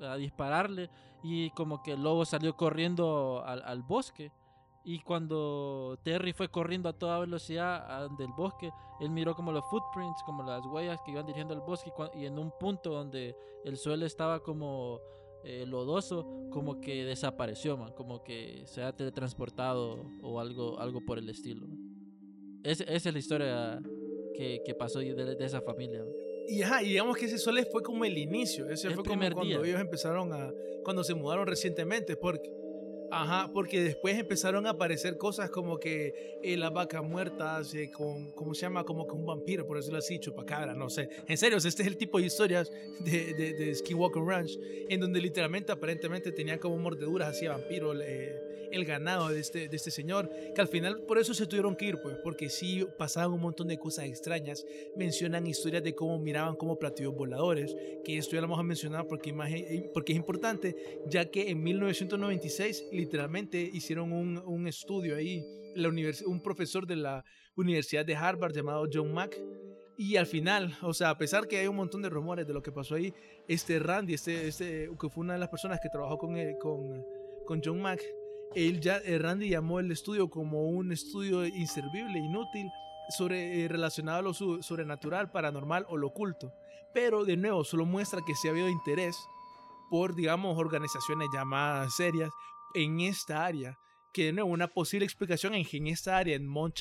[0.00, 0.90] a dispararle
[1.22, 4.32] y como que el lobo salió corriendo al bosque.
[4.84, 10.22] Y cuando Terry fue corriendo a toda velocidad del bosque, él miró como los footprints,
[10.24, 14.06] como las huellas que iban dirigiendo al bosque y, en un punto donde el suelo
[14.06, 14.98] estaba como
[15.44, 21.18] eh, lodoso, como que desapareció, man, como que se ha teletransportado o algo, algo por
[21.18, 21.66] el estilo.
[22.62, 23.80] Es- esa es la historia
[24.34, 26.00] que, que pasó de, de esa familia.
[26.00, 26.12] man.
[26.48, 28.68] Y, ajá, y digamos que ese solo fue como el inicio.
[28.70, 29.58] Ese El fue como cuando día.
[29.70, 30.50] ellos empezaron a.
[30.82, 32.16] Cuando se mudaron recientemente.
[32.16, 32.50] Porque.
[33.10, 38.30] Ajá, porque después empezaron a aparecer cosas como que eh, las vacas muertas eh, con,
[38.32, 38.84] ¿cómo se llama?
[38.84, 41.08] Como que un vampiro, por decirlo así, chupacabra, no sé.
[41.26, 42.70] En serio, este es el tipo de historias
[43.00, 48.68] de, de, de Skinwalker Ranch, en donde literalmente, aparentemente, tenían como mordeduras así vampiro eh,
[48.70, 51.86] el ganado de este, de este señor, que al final por eso se tuvieron que
[51.86, 54.64] ir, pues, porque sí pasaban un montón de cosas extrañas.
[54.96, 59.06] Mencionan historias de cómo miraban como platillos voladores, que esto ya lo vamos a mencionar
[59.06, 59.34] porque,
[59.92, 66.42] porque es importante, ya que en 1996 literalmente hicieron un, un estudio ahí, la un
[66.42, 67.24] profesor de la
[67.56, 69.36] Universidad de Harvard llamado John Mack,
[69.96, 72.62] y al final, o sea, a pesar que hay un montón de rumores de lo
[72.62, 73.12] que pasó ahí,
[73.46, 77.04] este Randy, este, este que fue una de las personas que trabajó con, con,
[77.46, 78.00] con John Mack,
[78.54, 82.66] él ya, eh, Randy llamó el estudio como un estudio inservible, inútil,
[83.10, 86.52] sobre, eh, relacionado a lo sobrenatural, paranormal o lo oculto.
[86.94, 89.16] Pero de nuevo, solo muestra que se ha habido interés
[89.90, 92.30] por, digamos, organizaciones llamadas serias
[92.74, 93.78] en esta área.
[94.12, 96.80] Que de nuevo, una posible explicación en que en esta área, en Mount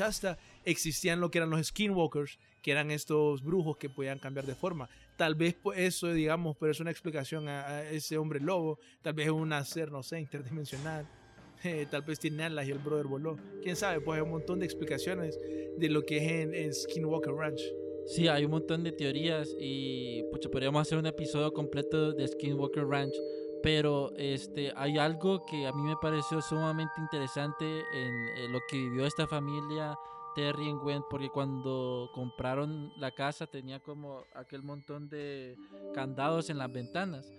[0.66, 4.90] existían lo que eran los skinwalkers, que eran estos brujos que podían cambiar de forma.
[5.16, 8.80] Tal vez eso, digamos, pero es una explicación a, ese hombre lobo.
[9.04, 11.08] Tal vez es un ser, no sé, interdimensional.
[11.62, 13.38] Eh, tal vez tiene alas y el brother voló.
[13.62, 15.38] Quién sabe, pues hay un montón de explicaciones
[15.78, 17.62] de lo que es en, en Skinwalker Ranch.
[18.10, 22.88] Sí, hay un montón de teorías y pucha, podríamos hacer un episodio completo de Skinwalker
[22.88, 23.14] Ranch,
[23.62, 29.06] pero este, hay algo que a mí me pareció sumamente interesante en, lo que vivió
[29.06, 29.98] esta familia
[30.36, 35.58] Terry y Gwen, porque cuando compraron la casa tenía como aquel montón de
[35.94, 37.32] candados en las ventanas.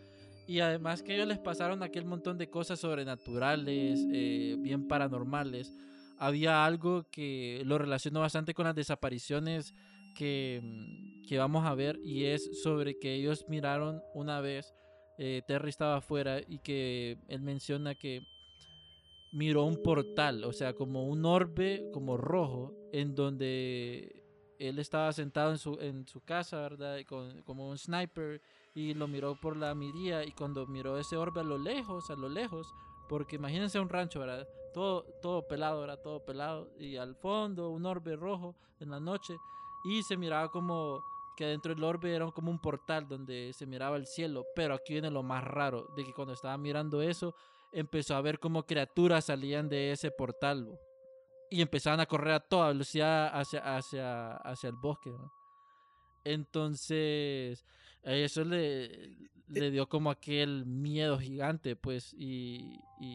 [0.46, 5.72] Y además que ellos les pasaron aquel montón de cosas sobrenaturales, eh, bien paranormales.
[6.18, 9.74] Había algo que lo relacionó bastante con las desapariciones
[10.14, 14.74] que, mm, que, vamos a ver y es sobre que ellos miraron una vez,
[15.22, 18.22] eh, Terry estaba afuera y que él menciona que
[19.32, 24.24] miró un portal, o sea, como un orbe como rojo, en donde
[24.58, 26.98] él estaba sentado en su, en su casa, ¿verdad?
[27.06, 28.40] Con, como un sniper
[28.74, 32.16] y lo miró por la miría y cuando miró ese orbe a lo lejos, a
[32.16, 32.72] lo lejos,
[33.06, 34.48] porque imagínense un rancho, ¿verdad?
[34.72, 39.36] Todo, todo pelado, era todo pelado y al fondo un orbe rojo en la noche
[39.84, 41.02] y se miraba como
[41.40, 44.92] que dentro del orbe era como un portal donde se miraba el cielo, pero aquí
[44.92, 47.34] viene lo más raro, de que cuando estaba mirando eso,
[47.72, 50.78] empezó a ver como criaturas salían de ese portal
[51.50, 55.10] y empezaban a correr a toda velocidad hacia, hacia, hacia el bosque.
[56.24, 57.64] Entonces,
[58.02, 59.16] eso le,
[59.48, 63.14] le dio como aquel miedo gigante, pues, y, y,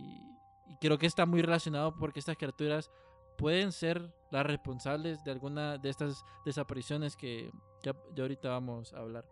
[0.65, 2.89] y creo que está muy relacionado porque estas criaturas
[3.37, 7.51] pueden ser las responsables de alguna de estas desapariciones que
[7.85, 9.25] ya, ahorita vamos a hablar.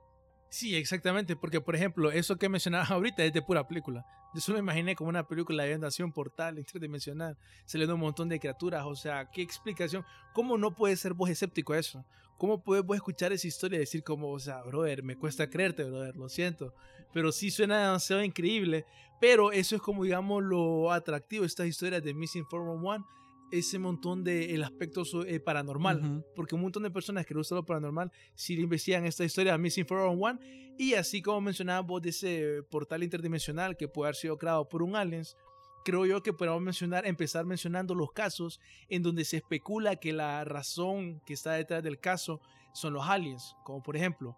[0.50, 4.06] Sí, exactamente, porque por ejemplo, eso que mencionabas ahorita es de pura película.
[4.36, 8.86] Yo solo imaginé como una película de nación portal interdimensional, saliendo un montón de criaturas,
[8.86, 12.06] o sea, qué explicación, cómo no puede ser vos escéptico a eso,
[12.38, 15.86] cómo puedes vos escuchar esa historia y decir como, o sea, brother, me cuesta creerte,
[15.86, 16.76] brother, lo siento,
[17.12, 18.86] pero sí suena demasiado increíble,
[19.20, 23.06] pero eso es como digamos lo atractivo de estas historias de Missing 411
[23.54, 27.66] ese montón de el aspecto eh, paranormal, porque un montón de personas que gustan lo
[27.66, 30.40] paranormal sí investigan esta historia de Missing 401
[30.80, 34.82] y así como mencionaba vos de ese portal interdimensional que puede haber sido creado por
[34.82, 35.38] un aliens,
[35.86, 40.44] creo yo que podemos mencionar, empezar mencionando los casos en donde se especula que la
[40.46, 42.42] razón que está detrás del caso
[42.74, 44.36] son los aliens, como por ejemplo,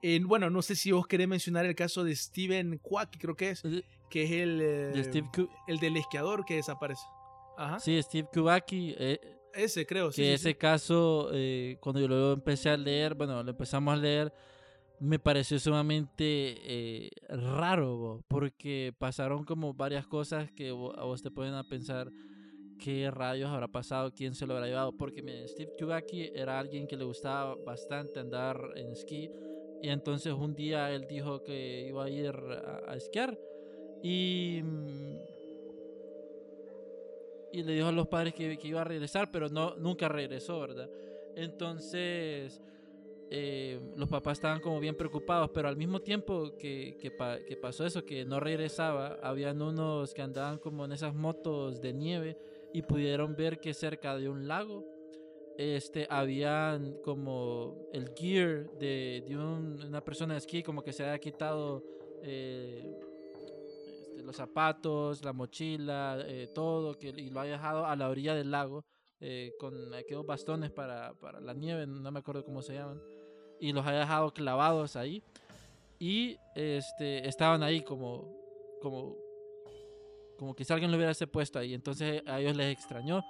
[0.00, 3.50] en, bueno, no sé si vos querés mencionar el caso de Steven Quack, creo que
[3.50, 3.62] es,
[4.10, 5.32] que es el, eh,
[5.66, 7.02] el del esquiador que desaparece.
[7.78, 8.94] Sí, Steve Kubaki.
[8.98, 9.20] Eh,
[9.54, 10.22] ese creo, sí.
[10.22, 14.32] Que ese caso, eh, cuando yo lo empecé a leer, bueno, lo empezamos a leer,
[14.98, 21.54] me pareció sumamente eh, raro, porque pasaron como varias cosas que a vos te pueden
[21.54, 22.10] a pensar
[22.78, 26.96] qué rayos habrá pasado, quién se lo habrá llevado, porque Steve Kubaki era alguien que
[26.96, 29.30] le gustaba bastante andar en esquí,
[29.80, 33.38] y entonces un día él dijo que iba a ir a, a esquiar,
[34.02, 35.33] y mm,
[37.54, 40.90] y le dijo a los padres que, iba a regresar, pero no, nunca regresó, ¿verdad?
[41.36, 42.60] Entonces,
[43.30, 48.04] eh, los papás estaban como bien preocupados, pero al mismo tiempo que, que, pasó eso,
[48.04, 52.36] que no regresaba, habían unos que andaban como en esas motos de nieve
[52.72, 54.84] y pudieron ver que cerca de un lago
[55.56, 59.24] este, habían como el gear de,
[59.86, 61.84] una persona de esquí, como que se había quitado
[62.24, 62.98] eh,
[64.22, 68.50] los zapatos, la mochila, eh, todo, que, y lo ha dejado a la orilla del
[68.50, 68.84] lago
[69.20, 73.00] eh, con aquellos bastones para, para, la nieve, no me acuerdo cómo se llaman,
[73.60, 75.22] y los ha dejado clavados ahí.
[75.98, 78.30] Y este, estaban ahí como,
[78.82, 79.16] como,
[80.38, 81.72] como que si alguien lo hubiese puesto ahí.
[81.72, 83.22] Entonces a ellos les extrañó.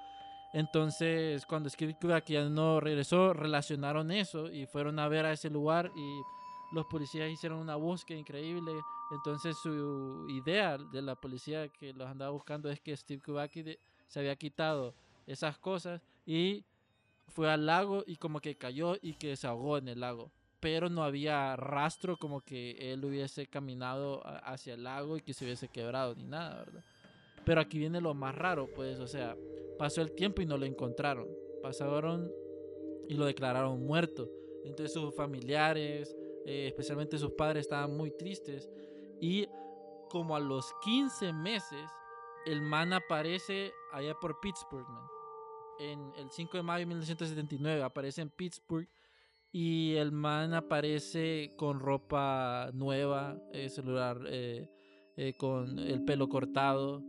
[0.52, 5.50] Entonces, cuando Steve Kubaki ya no regresó, relacionaron eso y fueron a ver a ese
[5.50, 6.22] lugar y
[6.74, 8.72] los policías hicieron una búsqueda increíble.
[9.14, 14.18] Entonces, su idea de la policía que los andaba buscando es que Steve Kubaki se
[14.18, 14.94] había quitado
[15.26, 16.64] esas cosas y
[17.28, 20.30] fue al lago y como que cayó y que se ahogó en el lago.
[20.60, 25.44] Pero no había rastro como que él hubiese caminado hacia el lago y que se
[25.44, 26.84] hubiese quebrado ni nada, ¿verdad?
[27.44, 29.36] Pero aquí viene lo más raro, pues, o sea,
[29.78, 31.28] pasó el tiempo y no lo encontraron.
[31.62, 32.32] Pasaron
[33.08, 34.30] y lo declararon muerto.
[34.64, 38.70] Entonces sus familiares, eh, especialmente sus padres, estaban muy tristes.
[39.24, 39.48] Y
[40.10, 41.90] como a los 15 meses,
[42.44, 44.86] el man aparece allá por Pittsburgh,
[45.78, 48.88] En el 5 de mayo de 1979 aparece en Pittsburgh
[49.50, 54.68] y el man aparece con ropa nueva, eh, celular, eh,
[55.38, 57.02] con el pelo cortado,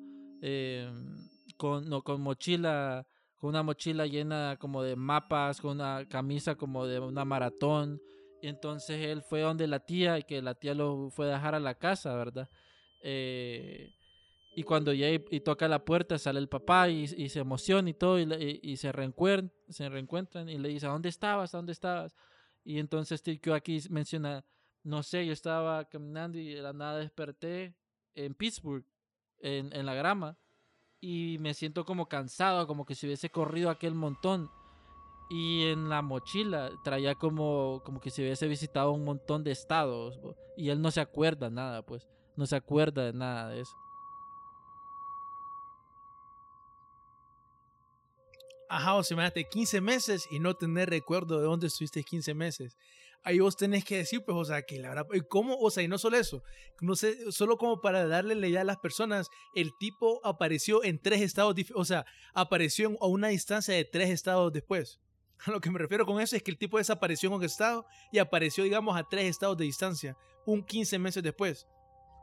[0.47, 6.53] Em, con, no, con mochila, con una mochila llena como de mapas, con una camisa
[6.55, 7.99] como de una maratón.
[8.47, 11.59] Entonces él fue donde la tía y que la tía lo fue a dejar a
[11.59, 12.49] la casa, ¿verdad?
[13.01, 13.93] Eh,
[14.55, 18.19] y cuando ya y, toca la puerta sale el papá y, se emociona y todo
[18.19, 21.53] y, se, reencuentran, y le dice, ¿a dónde estabas?
[21.53, 22.15] ¿A dónde estabas?
[22.63, 24.45] Y entonces Steve aquí menciona,
[24.83, 27.75] no sé, yo estaba caminando y de la nada desperté
[28.15, 28.85] en Pittsburgh
[29.39, 30.37] en, la grama
[31.01, 34.49] y me siento como cansado, como que si hubiese corrido aquel montón.
[35.29, 40.19] Y en la mochila traía como, como que si hubiese visitado un montón de estados.
[40.55, 42.07] Y él no se acuerda nada, pues.
[42.35, 43.75] No se acuerda de nada de eso.
[48.67, 52.75] Ajá, o sea, imagínate 15 meses y no tener recuerdo de dónde estuviste 15 meses
[53.25, 55.57] ahí vos tenés que decir, pues, o sea, que la verdad, ¿cómo?
[55.57, 56.43] O sea, y no solo eso,
[56.79, 61.01] no sé, solo como para darle la idea a las personas, el tipo apareció en
[61.01, 64.99] tres estados, o sea, apareció a una distancia de tres estados después.
[65.45, 67.85] A lo que me refiero con eso es que el tipo desapareció en un estado
[68.11, 71.67] y apareció, digamos, a tres estados de distancia, un 15 meses después.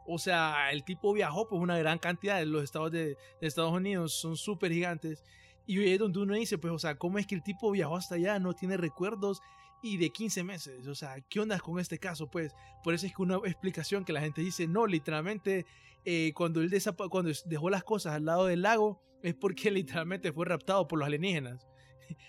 [0.07, 3.73] O sea, el tipo viajó pues una gran cantidad de los estados de, de Estados
[3.73, 5.23] Unidos, son súper gigantes.
[5.67, 8.17] Y es donde uno dice, pues, o sea, ¿cómo es que el tipo viajó hasta
[8.17, 8.39] allá?
[8.41, 9.41] No tiene recuerdos
[9.83, 10.87] y de 15 meses.
[10.87, 12.31] O sea, ¿qué onda con este caso?
[12.31, 15.67] Pues por eso es que una explicación que la gente dice, no, literalmente
[16.05, 16.73] eh, cuando él
[17.11, 21.07] cuando dejó las cosas al lado del lago es porque literalmente fue raptado por los
[21.07, 21.67] alienígenas.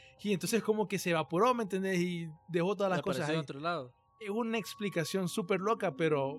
[0.21, 1.99] y entonces como que se evaporó, ¿me entendés?
[1.99, 3.35] Y dejó todas las cosas ahí.
[3.35, 3.93] otro lado.
[4.19, 6.37] Es una explicación súper loca, pero...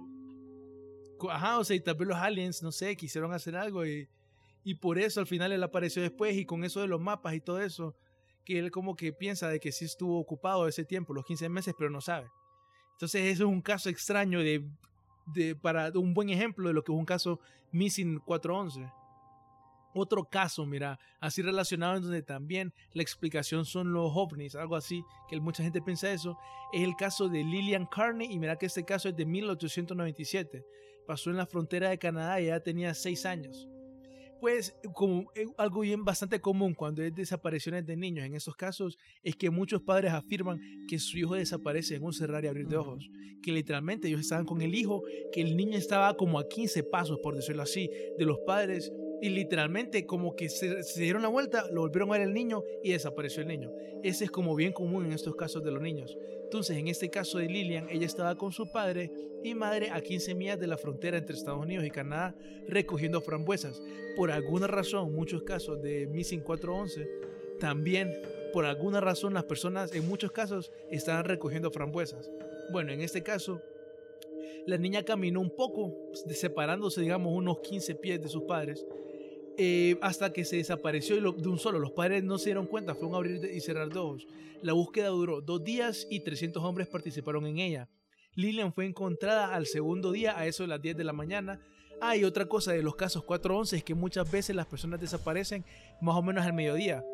[1.30, 4.09] Ajá, o sea, y tal vez los aliens, no sé, quisieron hacer algo y,
[4.62, 7.40] y por eso al final él apareció después y con eso de los mapas y
[7.40, 7.94] todo eso
[8.44, 11.74] que él como que piensa de que sí estuvo ocupado ese tiempo, los 15 meses,
[11.76, 12.28] pero no sabe.
[12.92, 14.64] Entonces eso es un caso extraño de,
[15.35, 17.40] de, para un buen ejemplo de lo que es un caso
[17.72, 18.92] Missing 411.
[19.94, 25.04] Otro caso, mira, así relacionado en donde también la explicación son los ovnis, algo así,
[25.28, 26.37] que mucha gente piensa eso,
[26.72, 30.64] es el caso de Lillian Carney y mira que este caso es de 1897.
[31.07, 33.68] Pasó en la frontera de Canadá y ya tenía 6 años
[34.44, 38.98] pues como eh, algo bien bastante común cuando hay desapariciones de niños en esos casos
[39.22, 42.76] es que muchos padres afirman que su hijo desaparece en un cerrar y abrir de
[42.76, 43.09] ojos,
[43.42, 45.02] que literalmente ellos estaban con el hijo,
[45.33, 48.92] que el niño estaba como a 15 pasos, por decirlo así, de los padres
[49.24, 52.92] y literalmente como que se, dieron la vuelta, lo volvieron a ver el niño y
[52.92, 53.72] desapareció el niño.
[54.02, 56.18] Ese es como bien común en estos casos de los niños.
[56.42, 59.10] Entonces, en este caso de Lilian, ella estaba con su padre
[59.42, 62.34] y madre a 15 millas de la frontera entre Estados Unidos y Canadá
[62.68, 63.80] recogiendo frambuesas.
[64.14, 67.08] Por alguna razón, muchos casos de Missing 411,
[67.58, 68.12] también
[68.52, 72.30] por alguna razón las personas en muchos casos estaban recogiendo frambuesas.
[72.70, 73.62] Bueno, en este caso,
[74.66, 75.94] la niña caminó un poco,
[76.28, 78.87] separándose, digamos, unos 15 pies de sus padres,
[79.59, 81.79] eh, hasta que se desapareció de un solo.
[81.79, 84.27] Los padres no se dieron cuenta, fue un abrir y cerrar de ojos.
[84.62, 87.88] La búsqueda duró dos días y 300 hombres participaron en ella.
[88.35, 91.61] Lilian fue encontrada al segundo día a eso de las 10 de la mañana.
[92.01, 95.64] Ah, y otra cosa de los casos 411 es que muchas veces las personas desaparecen
[96.01, 97.05] más o menos al mediodía.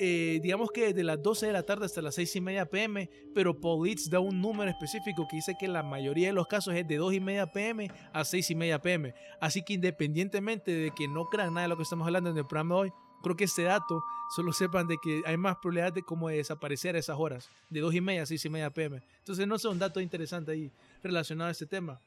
[0.00, 3.10] Eh, digamos que desde las 12 de la tarde hasta las 6 y media pm,
[3.34, 6.86] pero Police da un número específico que dice que la mayoría de los casos es
[6.86, 9.12] de 2 y media pm a 6 y media pm.
[9.40, 12.46] Así que independientemente de que no crean nada de lo que estamos hablando en el
[12.46, 14.02] programa de hoy, creo que este dato
[14.36, 17.80] solo sepan de que hay más probabilidad de como de desaparecer a esas horas, de
[17.80, 19.02] 2 y media a 6 y media pm.
[19.18, 20.70] Entonces no sé, un dato interesante ahí
[21.02, 22.00] relacionado a este tema.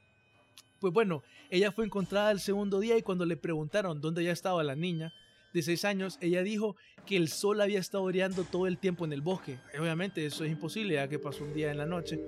[0.79, 4.63] Pues bueno, ella fue encontrada el segundo día y cuando le preguntaron dónde ya estaba
[4.63, 5.13] la niña,
[5.53, 9.13] de 6 años, ella dijo que el sol había estado brillando todo el tiempo en
[9.13, 9.57] el bosque.
[9.79, 12.19] Obviamente eso es imposible ya que pasó un día en la noche.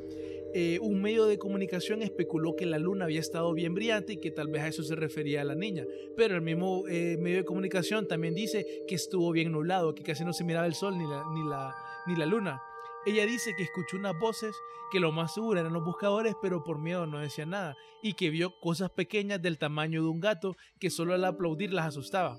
[0.56, 4.30] eh, un medio de comunicación especuló que la luna había estado bien brillante y que
[4.30, 5.84] tal vez a eso se refería a la niña.
[6.16, 10.24] Pero el mismo eh, medio de comunicación también dice que estuvo bien nublado, que casi
[10.24, 11.76] no se miraba el sol ni la, ni la,
[12.06, 12.62] ni la luna.
[13.06, 14.56] Ella dice que escuchó unas voces
[14.91, 18.30] que lo más seguro eran los buscadores, pero por miedo no decía nada, y que
[18.30, 22.38] vio cosas pequeñas del tamaño de un gato que solo al aplaudir las asustaba.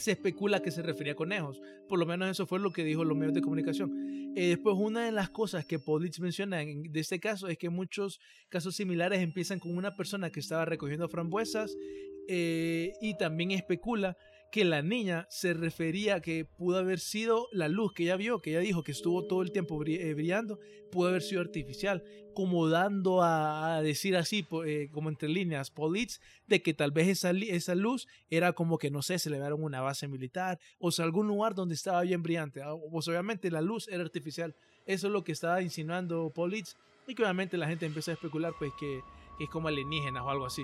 [0.00, 3.04] Se especula que se refería a conejos, por lo menos eso fue lo que dijo
[3.04, 4.32] los medios de comunicación.
[4.36, 7.68] Eh, después, una de las cosas que Politz menciona en, de este caso es que
[7.68, 11.76] muchos casos similares empiezan con una persona que estaba recogiendo frambuesas
[12.28, 14.16] eh, y también especula
[14.50, 18.50] que la niña se refería que pudo haber sido la luz que ella vio, que
[18.50, 20.58] ella dijo que estuvo todo el tiempo eh, brillando,
[20.90, 22.02] pudo haber sido artificial,
[22.34, 27.30] como dando a, decir así, eh, como entre líneas, Politz, de que tal vez esa,
[27.30, 31.04] esa luz era como que, no sé, se le dieron una base militar, o sea,
[31.04, 32.62] algún lugar donde estaba bien brillante.
[32.62, 34.54] Ah, pues obviamente la luz era artificial.
[34.86, 36.76] Eso es lo que estaba insinuando Politz,
[37.06, 39.00] y que obviamente la gente empieza a especular, pues, que,
[39.38, 40.62] es como alienígenas o algo así.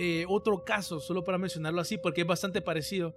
[0.00, 3.16] Eh, otro caso, solo para mencionarlo así, porque es bastante parecido,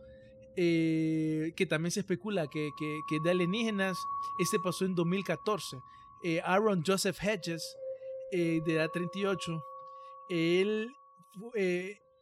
[0.56, 3.96] eh, que también se especula que, que, de alienígenas,
[4.40, 5.78] este pasó en 2014.
[6.24, 7.78] Eh, Aaron Joseph Hedges,
[8.32, 9.64] de edad 38,
[10.30, 10.92] él,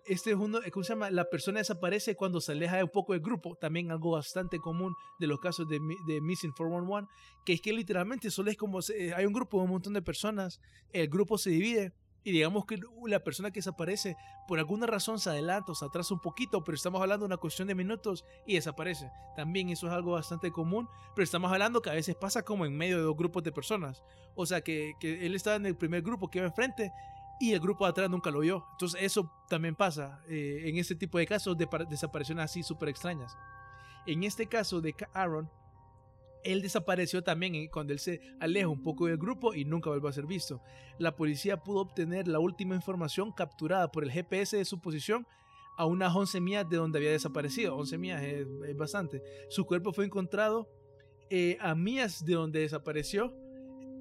[0.05, 1.10] este es uno, ¿cómo se llama?
[1.10, 5.28] La persona desaparece cuando se aleja un poco del grupo, también algo bastante común de
[5.28, 7.07] los casos de, de Missing 411,
[7.45, 8.80] que es que literalmente solo es como,
[9.16, 10.60] hay un grupo, un montón de personas,
[10.91, 11.93] el grupo se divide
[12.30, 14.16] y digamos que la persona que desaparece
[14.48, 17.38] por alguna razón se adelanta o se atrasa un poquito, pero estamos hablando de una
[17.38, 19.12] cuestión de minutos y desaparece.
[19.36, 22.78] También eso es algo bastante común, pero estamos hablando que a veces pasa como en
[22.78, 24.04] medio de dos grupos de personas.
[24.36, 26.94] O sea, que, él estaba en el primer grupo que iba enfrente
[27.40, 28.64] y el grupo de atrás nunca lo vio.
[28.74, 33.36] Entonces eso también pasa eh, en este tipo de casos de desapariciones así súper extrañas.
[34.06, 35.50] En este caso de Aaron,
[36.44, 40.14] él desapareció también cuando él se aleja un poco del grupo y nunca vuelve a
[40.14, 40.62] ser visto.
[40.98, 45.26] La policía pudo obtener la última información capturada por el GPS de su posición
[45.78, 47.76] a unas 11 millas de donde había desaparecido.
[47.78, 49.22] 11 millas es, bastante.
[49.50, 50.70] Su cuerpo fue encontrado
[51.30, 53.34] eh, a millas de donde desapareció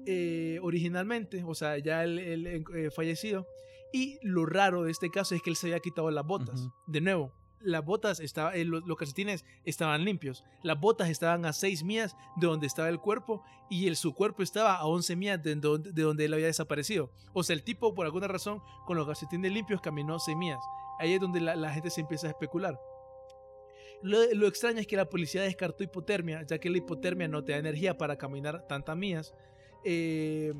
[0.05, 3.47] eh, originalmente, o sea, ya él, eh, fallecido.
[3.93, 6.67] Y lo raro de este caso es que él se había quitado las botas.
[6.87, 10.43] De nuevo, las botas estaban, eh, los, calcetines estaban limpios.
[10.63, 14.43] Las botas estaban a 6 millas de donde estaba el cuerpo y el, su cuerpo
[14.43, 17.11] estaba a 11 millas de donde, él había desaparecido.
[17.33, 20.59] O sea, el tipo, por alguna razón, con los calcetines limpios caminó 6 millas.
[20.99, 22.79] Ahí es donde la, gente se empieza a especular.
[24.01, 27.57] Lo, extraño es que la policía descartó hipotermia, ya que la hipotermia no te da
[27.57, 29.33] energía para caminar tantas millas.
[29.83, 30.53] Eh,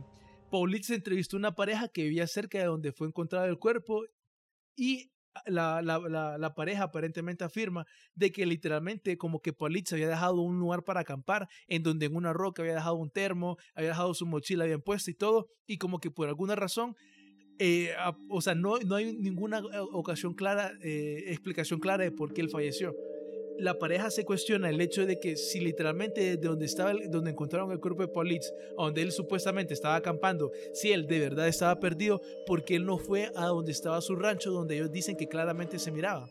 [0.81, 4.03] se entrevistó a una pareja que vivía cerca de donde fue encontrado el cuerpo
[4.75, 5.11] y
[5.45, 10.59] la, la, la, pareja aparentemente afirma de que literalmente como que Politz había dejado un
[10.59, 14.25] lugar para acampar en donde en una roca había dejado un termo, había dejado su
[14.25, 16.95] mochila bien puesta y todo, y como que por alguna razón,
[17.59, 17.93] eh,
[18.29, 22.41] o sea, no, no hay ninguna eh, ocasión clara, eh, explicación clara de por qué
[22.41, 22.93] él falleció
[23.59, 27.71] la pareja se cuestiona el hecho de que si literalmente de donde estaba donde encontraron
[27.71, 32.21] el cuerpo de Politz, donde él supuestamente estaba acampando, si él de verdad estaba perdido,
[32.45, 35.91] porque él no fue a donde estaba su rancho, donde ellos dicen que claramente se
[35.91, 36.29] miraba.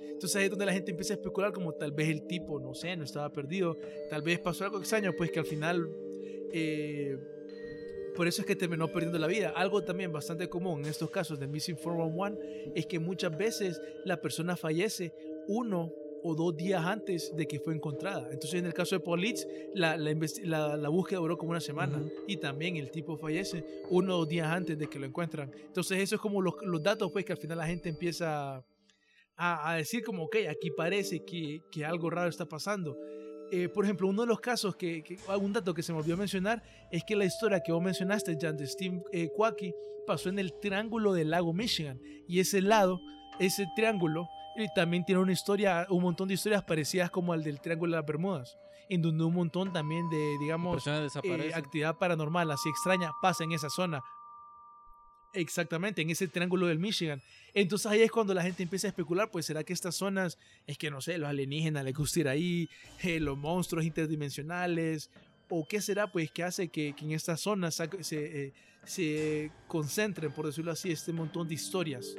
[0.00, 2.74] Entonces ahí es donde la gente empieza a especular como tal vez el tipo, no
[2.74, 3.76] sé, no estaba perdido,
[4.08, 5.88] tal vez pasó algo extraño, pues que al final,
[6.52, 7.16] eh,
[8.16, 9.52] por eso es que terminó perdiendo la vida.
[9.54, 14.20] Algo también bastante común en estos casos de Missing 411 es que muchas veces la
[14.20, 15.12] persona fallece,
[15.46, 15.92] uno
[16.22, 18.28] o dos días antes de que fue encontrada.
[18.30, 22.76] Entonces, en el caso de Politz, la, la, búsqueda duró como una semana y también
[22.76, 25.50] el tipo fallece uno o dos días antes de que lo encuentran.
[25.66, 28.56] Entonces, eso es como los, los datos, pues, que al final la gente empieza
[29.36, 32.96] a, a decir como, ok, aquí parece que, que algo raro está pasando.
[33.50, 36.16] Eh, por ejemplo, uno de los casos que, que, un dato que se me olvidó
[36.16, 39.30] mencionar es que la historia que vos mencionaste, Jan, de Steve eh,
[40.06, 42.00] pasó en el triángulo del lago Michigan.
[42.26, 43.00] Y ese lado,
[43.38, 47.60] ese triángulo, y también tiene una historia, un montón de historias parecidas como el del
[47.60, 52.68] Triángulo de las Bermudas, en donde un montón también de, digamos, eh, actividad paranormal así
[52.68, 54.02] extraña pasa en esa zona.
[55.34, 57.22] Exactamente, en ese triángulo del Michigan.
[57.52, 60.78] Entonces ahí es cuando la gente empieza a especular, pues será que estas zonas, es
[60.78, 62.68] que no sé, los alienígenas les gusta ir ahí,
[63.02, 65.10] eh, los monstruos interdimensionales,
[65.50, 68.52] o qué será pues que hace que, en estas zonas se, eh,
[68.84, 72.16] se concentren, por decirlo así, este montón de historias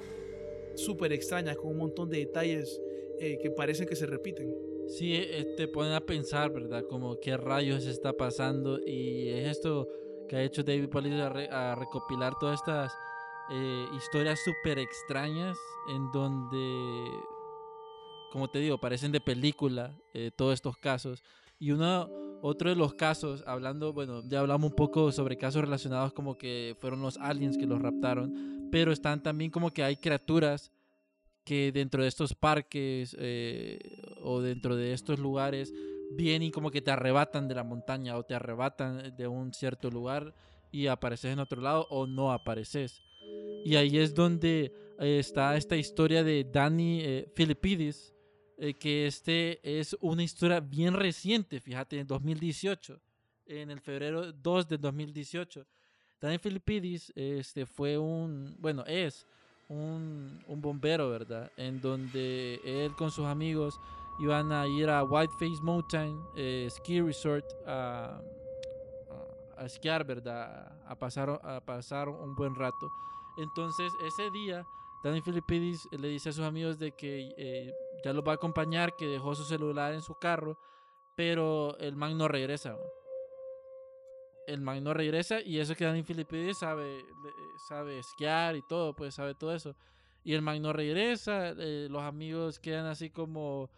[0.84, 2.82] súper extrañas, con un montón de detalles
[3.20, 4.56] eh, que parecen que se repiten.
[4.88, 6.84] Sí, eh, te ponen a pensar, ¿verdad?
[6.90, 9.88] Como qué rayos está pasando y es esto
[10.28, 12.92] que ha hecho David Police a, recopilar todas estas
[13.52, 15.58] eh, historias súper extrañas
[15.90, 17.10] en donde,
[18.32, 19.98] como te digo, parecen de película
[20.36, 21.24] todos estos casos.
[21.60, 22.10] Y uno
[22.42, 26.76] otro de los casos, hablando, bueno, ya hablamos un poco sobre casos relacionados como que
[26.80, 30.72] fueron los aliens que los raptaron, pero están también como que hay criaturas
[31.44, 33.80] que dentro de estos parques eh,
[34.22, 35.74] o dentro de estos lugares
[36.12, 39.90] vienen y como que te arrebatan de la montaña o te arrebatan de un cierto
[39.90, 40.34] lugar
[40.72, 43.02] y apareces en otro lado o no apareces.
[43.66, 47.34] Y ahí es donde eh, está esta historia de Danny eh,
[48.58, 53.00] eh, que este es una historia bien reciente, fíjate, en 2018,
[53.46, 55.66] en el febrero 2 de 2018.
[56.22, 59.26] Danny Filipidis este, fue un, bueno, es
[59.70, 61.52] un, un bombero, ¿verdad?
[61.58, 63.80] En donde él con sus amigos
[64.20, 66.20] iban a ir a Whiteface Mountain
[66.70, 68.22] Ski Resort a,
[69.58, 70.78] a, esquiar, ¿verdad?
[70.86, 72.92] A pasar, a pasar un buen rato.
[73.38, 74.66] Entonces, ese día,
[75.04, 78.96] Danny Filipidis le dice a sus amigos de que eh, ya los va a acompañar,
[78.98, 80.58] que dejó su celular en su carro,
[81.16, 82.76] pero el man no regresa.
[84.54, 87.06] El man regresa y eso que Danny Filipidis sabe,
[87.68, 89.76] sabe esquiar y todo, pues sabe todo eso.
[90.24, 93.70] Y el man regresa, eh, los amigos quedan así como,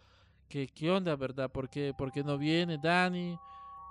[0.52, 1.50] que, ¿qué onda, verdad?
[1.50, 3.38] ¿Por qué, ¿Por qué no viene Danny?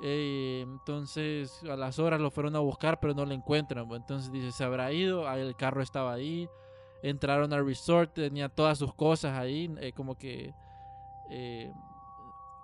[0.03, 3.91] Eh, entonces a las horas lo fueron a buscar, pero no lo encuentran.
[3.91, 6.47] Entonces dice, se habrá ido, el carro estaba ahí.
[7.01, 10.53] Entraron al resort, tenía todas sus cosas ahí, eh, como que
[11.32, 11.71] eh,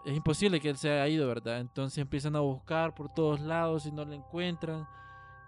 [0.07, 1.59] es imposible que él se haya ido, ¿verdad?
[1.59, 4.87] Entonces empiezan a buscar por todos lados y no lo encuentran.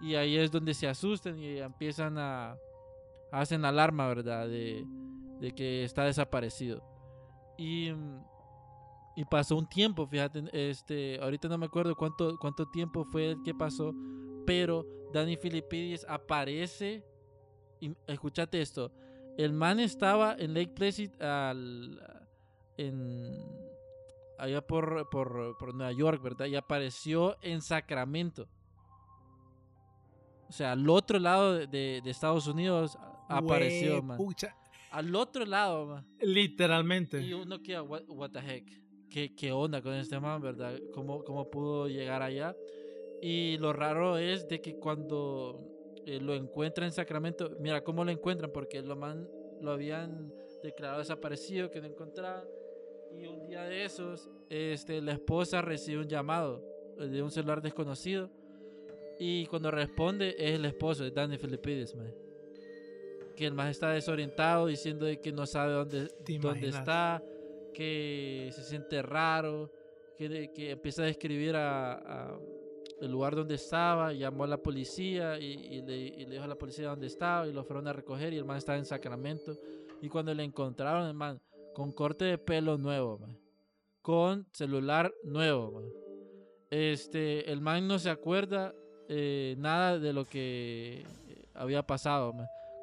[0.00, 2.56] Y ahí es donde se asustan y empiezan a,
[3.32, 4.46] hacen alarma, ¿verdad?
[4.48, 4.84] De,
[5.40, 6.82] de que está desaparecido.
[7.58, 7.92] Y
[9.20, 13.42] y pasó un tiempo, fíjate, este, ahorita no me acuerdo cuánto, cuánto tiempo fue el
[13.42, 13.94] que pasó,
[14.46, 17.04] pero Danny Filipidis aparece,
[17.80, 18.92] y escúchate esto,
[19.36, 22.00] el man estaba en Lake Placid, al,
[22.78, 23.36] en,
[24.40, 26.46] allá por, por, por, Nueva York, ¿verdad?
[26.46, 28.48] Y apareció en Sacramento.
[30.48, 34.18] O sea, al otro lado de, de, Estados Unidos apareció, man.
[34.90, 36.06] Al otro lado, man.
[36.20, 37.20] Literalmente.
[37.20, 38.80] Y uno queda, what, what the heck
[39.10, 40.78] qué, qué onda con este man, ¿verdad?
[40.94, 42.56] ¿Cómo, ¿Cómo pudo llegar allá?
[43.20, 45.58] Y lo raro es de que cuando
[46.06, 49.28] eh, lo encuentran en Sacramento, mira cómo lo encuentran, porque lo, man,
[49.60, 50.32] lo habían
[50.62, 52.44] declarado desaparecido, que no encontraban.
[53.12, 56.64] Y un día de esos, este, la esposa recibe un llamado
[56.98, 58.30] de un celular desconocido.
[59.18, 62.12] Y cuando responde es el esposo de Danny Filipides, man.
[63.36, 66.08] Que el más está desorientado diciendo de que no sabe dónde,
[66.40, 67.22] dónde está,
[67.72, 69.72] que se siente raro,
[70.16, 72.38] que, que empieza a describir a,
[73.00, 77.06] el lugar donde estaba, llamó a la policía y, le, dijo a la policía dónde
[77.06, 79.56] estaba y lo fueron a recoger y el man estaba en Sacramento.
[80.02, 81.40] Y cuando le encontraron, el man,
[81.74, 83.20] con corte de pelo nuevo,
[84.02, 85.82] con celular nuevo,
[86.70, 88.74] este, el man no se acuerda
[89.08, 91.04] eh, nada de lo que
[91.54, 92.32] había pasado,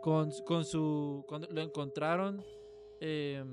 [0.01, 2.43] Con, con su, cuando lo encontraron,
[2.99, 3.43] eh,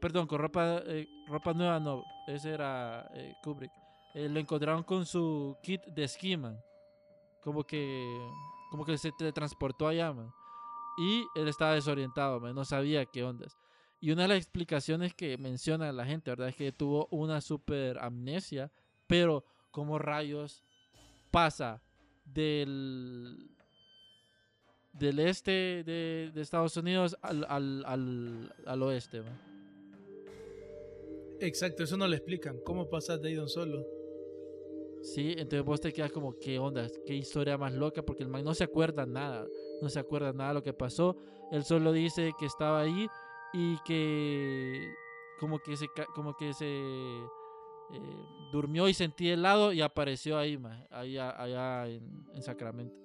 [0.00, 3.72] perdón, con ropa, eh, ropa nueva no, ese era eh, Kubrick.
[4.14, 6.38] Eh, lo encontraron con su kit de esquí,
[7.42, 8.30] Como que,
[8.70, 10.30] como que se transportó allá, man.
[10.98, 12.54] Y él estaba desorientado, man.
[12.54, 13.56] No sabía qué ondas.
[14.00, 16.48] Y una de las explicaciones que menciona la gente, ¿verdad?
[16.48, 18.70] Es que tuvo una super amnesia,
[19.06, 20.62] pero como rayos
[21.30, 21.82] pasa
[22.24, 23.50] del,
[24.92, 29.22] del este de, de Estados Unidos al, al, al, al oeste.
[31.40, 32.58] Exacto, eso no le explican.
[32.64, 33.84] ¿Cómo pasas de ahí don solo?
[35.02, 36.86] Sí, entonces vos te quedas como, ¿qué onda?
[37.04, 38.02] ¿Qué historia más loca?
[38.02, 39.46] Porque el man no se acuerda nada.
[39.82, 41.16] No se acuerda nada de lo que pasó.
[41.52, 43.06] Él solo dice que estaba ahí
[43.54, 44.92] y que
[45.38, 47.26] como que se, como que se eh,
[48.52, 50.58] durmió y sentí helado y apareció ahí,
[50.90, 52.96] allá, allá en, Sacramento.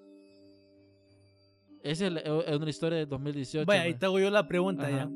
[1.83, 3.65] Esa es, una historia de 2018.
[3.65, 5.09] Vaya, ahí te hago yo la pregunta ya.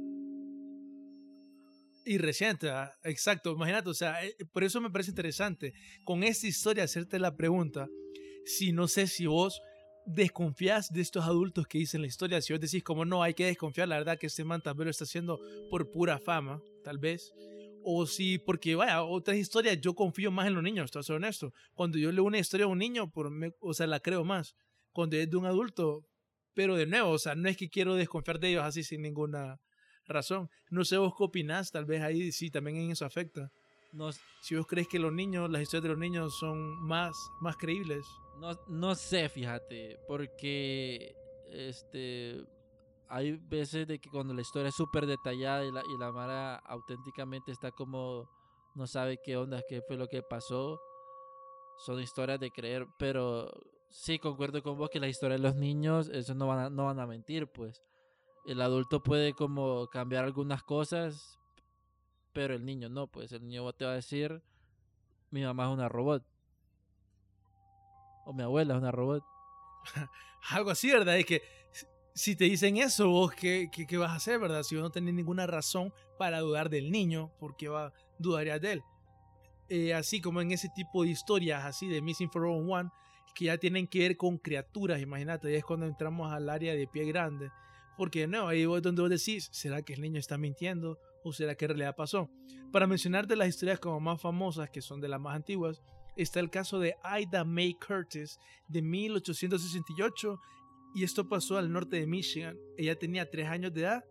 [2.06, 5.74] Y reciente, ah, exacto, imagínate, o sea, eh, por eso me parece interesante
[6.04, 7.88] con esta historia hacerte la pregunta,
[8.46, 9.62] si no sé si vos
[10.06, 13.46] desconfías de estos adultos que dicen la historia, si vos decís como no, hay que
[13.46, 15.40] desconfiar, la verdad que este man también lo está haciendo
[15.70, 17.34] por pura fama, tal vez,
[17.84, 21.54] o si, porque vaya, otras historias yo confío más en los niños, estoy ser honesto,
[21.74, 24.56] cuando yo leo una historia de un niño, por o sea, la creo más,
[24.92, 26.06] cuando es de un adulto,
[26.54, 29.60] pero de nuevo, o sea, no es que quiero desconfiar de ellos así sin ninguna
[30.06, 30.50] razón.
[30.70, 33.52] No sé vos qué opinás, tal vez ahí sí también en eso afecta.
[33.94, 37.56] No, si vos crees que los niños, las historias de los niños son más, más
[37.58, 38.06] creíbles.
[38.40, 41.16] No, no sé, fíjate, porque
[41.46, 42.44] este
[43.08, 46.56] hay veces de que cuando la historia es súper detallada y la, y la Mara
[46.56, 48.28] auténticamente está como
[48.76, 50.80] no sabe qué onda, qué fue lo que pasó.
[51.78, 53.52] son historias de creer, pero
[53.90, 56.86] sí concuerdo con vos que la historia de los niños, eso no van a, no
[56.86, 57.84] van a mentir, pues.
[58.46, 61.40] El adulto puede como cambiar algunas cosas,
[62.34, 64.42] pero el niño no, pues el niño te va a decir,
[65.30, 66.24] mi mamá es una robot.
[68.26, 69.24] O mi abuela es una robot.
[70.50, 71.18] Algo así, ¿verdad?
[71.18, 71.42] Es que
[72.14, 74.64] si te dicen eso, vos, ¿qué, qué, vas a hacer, verdad?
[74.64, 78.74] Si vos no tenés ninguna razón para dudar del niño, ¿por qué va, dudarías de
[78.74, 78.84] él?
[79.70, 82.90] Eh, así como en ese tipo de historias, así de Missing One,
[83.34, 86.88] que ya tienen que ver con criaturas, imagínate, ahí es cuando entramos al área de
[86.88, 87.50] pie grande.
[87.98, 91.00] Porque no, ahí es donde vos decís, ¿será que el niño está mintiendo?
[91.24, 92.30] ¿O será que en realidad pasó?
[92.72, 95.82] Para mencionarte las historias como más famosas, que son de las más antiguas,
[96.16, 100.40] está el caso de Ida May Curtis de 1868
[100.96, 102.58] y esto pasó al norte de Michigan.
[102.78, 104.04] Ella tenía tres años de edad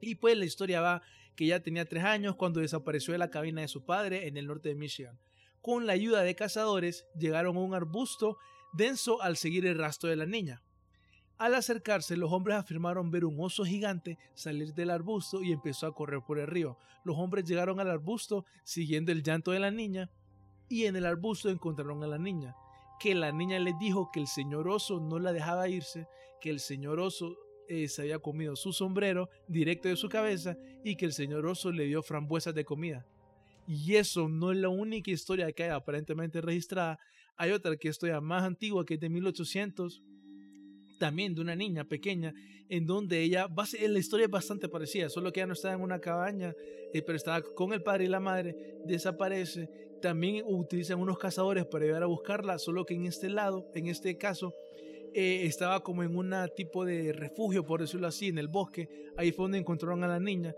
[0.00, 1.02] y pues la historia va
[1.36, 4.46] que ella tenía tres años cuando desapareció de la cabina de su padre en el
[4.46, 5.18] norte de Michigan.
[5.60, 8.38] Con la ayuda de cazadores llegaron a un arbusto
[8.72, 10.62] denso al seguir el rastro de la niña.
[11.40, 15.94] Al acercarse, los hombres afirmaron ver un oso gigante salir del arbusto y empezó a
[15.94, 16.76] correr por el río.
[17.02, 20.10] Los hombres llegaron al arbusto siguiendo el llanto de la niña
[20.68, 22.54] y en el arbusto encontraron a la niña.
[22.98, 26.06] Que la niña les dijo que el señor oso no la dejaba irse,
[26.42, 27.38] que el señor oso
[27.70, 31.72] eh, se había comido su sombrero directo de su cabeza y que el señor oso
[31.72, 33.06] le dio frambuesas de comida.
[33.66, 36.98] Y eso no es la única historia que hay aparentemente registrada.
[37.38, 40.02] Hay otra que es historia más antigua que es de 1800
[41.00, 42.32] también de una niña pequeña,
[42.68, 43.48] en donde ella,
[43.88, 46.54] la historia es bastante parecida, solo que ella no estaba en una cabaña,
[46.92, 49.68] eh, pero estaba con el padre y la madre, desaparece.
[50.00, 54.16] También utilizan unos cazadores para llegar a buscarla, solo que en este lado, en este
[54.18, 54.54] caso,
[55.14, 58.88] eh, estaba como en un tipo de refugio, por decirlo así, en el bosque.
[59.16, 60.54] Ahí fue donde encontraron a la niña.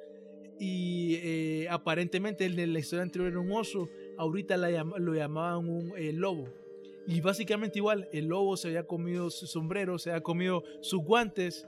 [0.58, 3.88] Y eh, aparentemente en la historia anterior era un oso,
[4.18, 6.61] ahorita la, lo llamaban un lobo.
[7.06, 11.66] Y básicamente igual, el lobo se había comido su sombrero, se había comido sus guantes.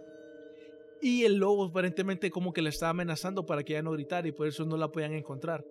[1.01, 4.33] Y el lobo aparentemente como que le estaba amenazando para que ella no gritara y
[4.33, 5.65] por eso no la podían encontrar.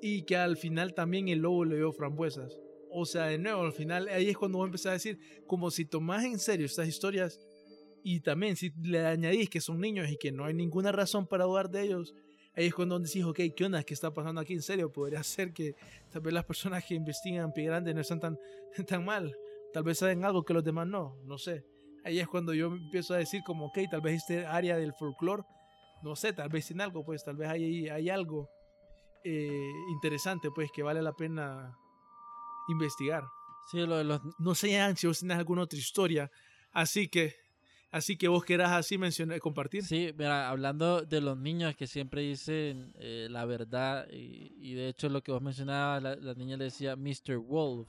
[0.00, 2.60] Y que al final también el lobo le dio frambuesas.
[2.90, 5.70] O sea, de nuevo, al final ahí es cuando voy a empezar a decir, como
[5.70, 7.40] si tomás en serio estas historias
[8.04, 11.44] y también si le añadís que son niños y que no hay ninguna razón para
[11.44, 12.14] dudar de ellos,
[12.56, 13.82] ahí es cuando decís, ok, ¿qué onda?
[13.82, 14.54] ¿Qué está pasando aquí?
[14.54, 15.74] En serio, podría ser que
[16.10, 18.38] tal vez las personas que investigan Pie Grande no están tan,
[18.86, 19.36] tan mal.
[19.72, 21.64] Tal vez saben algo que los demás no, no sé.
[22.04, 25.42] Ahí es cuando yo empiezo a decir como, ok, tal vez este área del folclore,
[26.02, 28.50] no sé, tal vez sin algo, pues tal vez hay, hay algo
[29.24, 31.76] eh, interesante, pues que vale la pena
[32.68, 33.24] investigar.
[33.70, 34.20] Sí, lo de los...
[34.38, 36.30] No sé si vos tenés alguna otra historia,
[36.72, 37.43] así que
[37.94, 39.84] Así que vos querás así mencionar, compartir.
[39.84, 45.08] Sí, mira, hablando de los niños que siempre dicen eh, la verdad, y, de hecho
[45.08, 47.36] lo que vos mencionabas, la, niña le decía Mr.
[47.36, 47.86] Wolf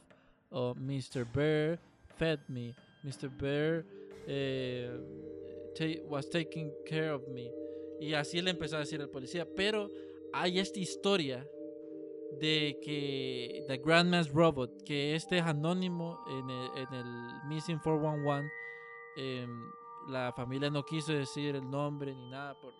[0.51, 1.26] o Mr.
[1.34, 1.80] Bear
[2.18, 3.30] fed me, Mr.
[3.30, 3.84] Bear
[4.28, 4.95] eh,
[6.08, 7.51] was taking care of me.
[7.99, 9.47] Y así le empezó a decir al policía.
[9.56, 9.89] Pero
[10.34, 11.47] hay esta historia
[12.39, 18.47] de que The Grandma's Robot, que este es anónimo en el, en el Missing 411,
[19.18, 19.47] eh,
[20.08, 22.74] la familia no quiso decir el nombre ni nada por,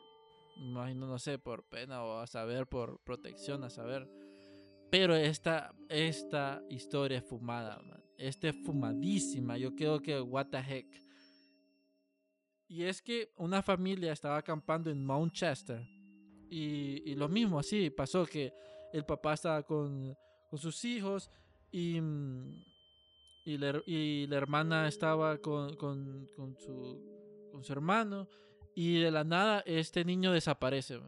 [0.57, 4.07] imagino, no sé, por pena o a saber, por protección, a saber.
[4.91, 8.03] Pero esta, esta historia es fumada, man.
[8.17, 9.57] Esta es fumadísima.
[9.57, 10.88] Yo creo que, what the heck.
[12.67, 15.86] Y es que una familia estaba acampando en Mount Chester.
[16.49, 18.53] Y, y lo mismo, así pasó que
[18.93, 20.15] el papá estaba con,
[20.49, 21.30] con sus hijos
[21.71, 22.63] y mm,
[23.45, 27.14] y la, y la hermana estaba con, con, con, su,
[27.56, 28.28] con su hermano
[28.76, 30.99] y de la nada este niño desaparece.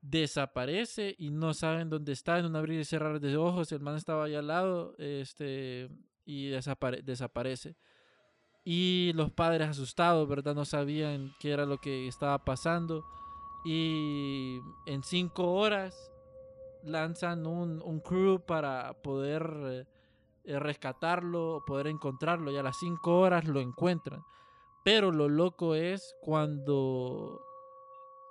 [0.00, 3.98] Desaparece y no saben dónde está, en un abrir y cerrar de ojos, el hermano
[3.98, 5.90] estaba ahí al lado este,
[6.24, 7.76] y desaparece.
[8.64, 10.54] Y los padres asustados, ¿verdad?
[10.54, 13.04] No sabían qué era lo que estaba pasando.
[13.66, 16.10] Y en cinco horas
[16.84, 19.86] lanzan un, un crew para poder
[20.44, 22.50] eh, rescatarlo, poder encontrarlo.
[22.50, 24.24] Y a las 5 horas lo encuentran.
[24.84, 27.40] Pero lo loco es cuando...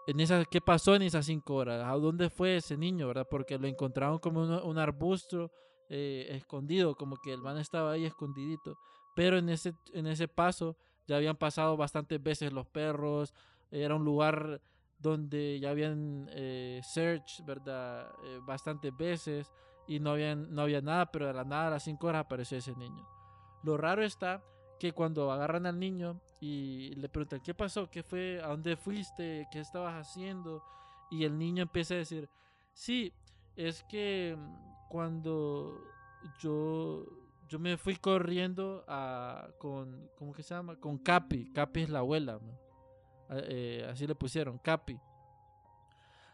[0.08, 1.84] En esa, ¿Qué pasó en esas 5 horas?
[1.86, 3.28] ¿A dónde fue ese niño, verdad?
[3.30, 5.52] Porque lo encontraron como un, arbusto
[5.90, 8.78] eh, escondido, como que el man estaba ahí escondidito.
[9.16, 10.76] Pero en ese, en ese paso
[11.08, 13.34] ya habían pasado bastantes veces los perros.
[13.70, 14.60] Era un lugar
[14.98, 18.12] donde ya habían eh, search, ¿verdad?
[18.46, 19.52] bastantes veces
[19.88, 22.58] y no había, no había nada, pero de la nada a las 5 horas apareció
[22.58, 23.08] ese niño.
[23.64, 24.44] Lo raro está
[24.82, 27.88] que cuando agarran al niño y le preguntan, ¿qué pasó?
[27.92, 28.42] ¿Qué fue?
[28.44, 29.48] ¿A dónde fuiste?
[29.52, 30.64] ¿Qué estabas haciendo?
[31.12, 32.28] Y el niño empieza a decir,
[32.74, 33.14] sí,
[33.56, 35.84] es que mm, cuando
[36.40, 37.06] yo,
[37.48, 40.76] yo me fui corriendo a, con, ¿cómo se llama?
[40.78, 41.52] Con Capi.
[41.54, 42.40] Capi es la abuela,
[43.30, 44.98] eh, así le pusieron, Capi.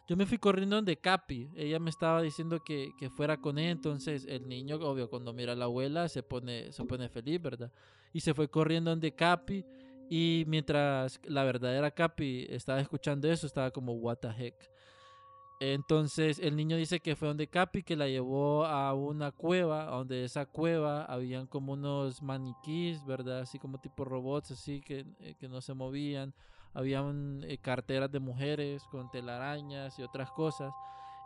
[0.08, 1.52] Yo me fui corriendo donde Capi.
[1.54, 3.72] Ella me estaba diciendo que, que fuera con él.
[3.72, 7.74] Entonces el niño, obvio, cuando mira a la abuela se pone, se pone feliz, ¿verdad?
[8.18, 9.64] Y se fue corriendo donde Capi.
[10.10, 14.56] Y mientras la verdadera Capi estaba escuchando eso, estaba como, what the heck.
[15.60, 20.24] Entonces el niño dice que fue donde Capi, que la llevó a una cueva, donde
[20.24, 23.42] esa cueva habían como unos maniquís, ¿verdad?
[23.42, 26.34] Así como tipo robots, así que, eh, que no se movían.
[26.74, 30.74] Habían eh, carteras de mujeres con telarañas y otras cosas.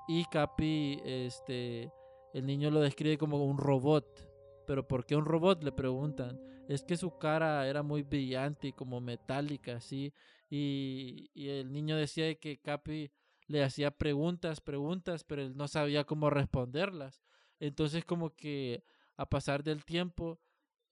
[0.10, 1.89] Y Capi, este,
[2.34, 4.28] el niño lo describe como un robot.
[4.68, 5.64] Pero ¿por qué un robot?
[5.64, 6.51] Le preguntan.
[6.72, 10.14] Es que su cara era muy brillante y como metálica, así.
[10.50, 13.12] Y, y el niño decía de que Capi
[13.48, 17.22] le hacía preguntas, preguntas, pero él no sabía cómo responderlas.
[17.60, 18.86] Entonces como que
[19.18, 20.40] a pasar del tiempo,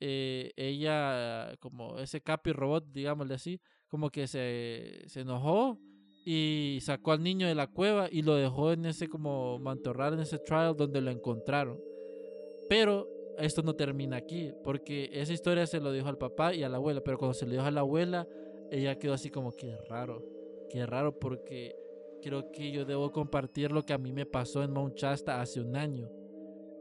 [0.01, 5.79] eh, ella, como ese Capi robot, digámosle así, como que se, se enojó
[6.25, 10.19] y sacó al niño de la cueva y lo dejó en ese como mantorral, en
[10.19, 11.79] ese trial donde lo encontraron.
[12.67, 13.07] Pero
[13.39, 16.77] esto no termina aquí, porque esa historia se lo dijo al papá y a la
[16.77, 18.27] abuela, pero cuando se lo dijo a la abuela,
[18.71, 20.23] ella quedó así como que raro,
[20.69, 21.75] que raro porque
[22.21, 25.61] creo que yo debo compartir lo que a mí me pasó en Mount Shasta hace
[25.61, 26.09] un año.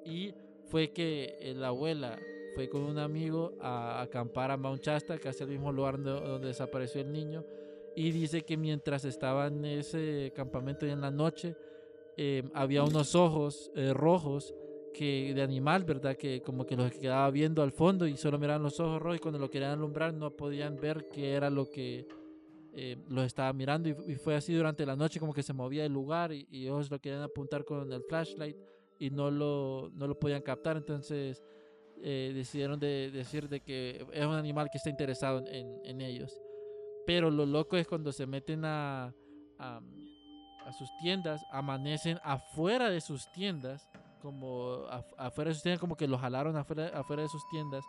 [0.04, 0.34] Y
[0.64, 2.18] fue que la abuela
[2.54, 7.00] fue con un amigo a acampar a Mount Shasta, es el mismo lugar donde desapareció
[7.00, 7.44] el niño.
[7.94, 11.56] Y dice que mientras estaba en ese campamento y en la noche,
[12.16, 14.54] eh, había unos ojos eh, rojos
[15.04, 16.16] de animal, ¿verdad?
[16.16, 19.20] Que como que los quedaba viendo al fondo y solo miraban los ojos rojos y
[19.20, 22.06] cuando lo querían alumbrar no podían ver qué era lo que
[22.74, 25.92] eh, los estaba mirando y, fue así durante la noche como que se movía el
[25.92, 28.56] lugar y, ellos lo querían apuntar con el flashlight
[28.98, 31.42] y no lo, no lo podían captar entonces
[32.02, 36.40] eh, decidieron de decir de que es un animal que está interesado en, ellos
[37.06, 39.12] pero lo loco es cuando se meten a
[40.78, 43.88] sus tiendas amanecen afuera de sus tiendas
[44.18, 47.84] como af- afuera de sus tiendas como que los jalaron afuera, afuera de sus tiendas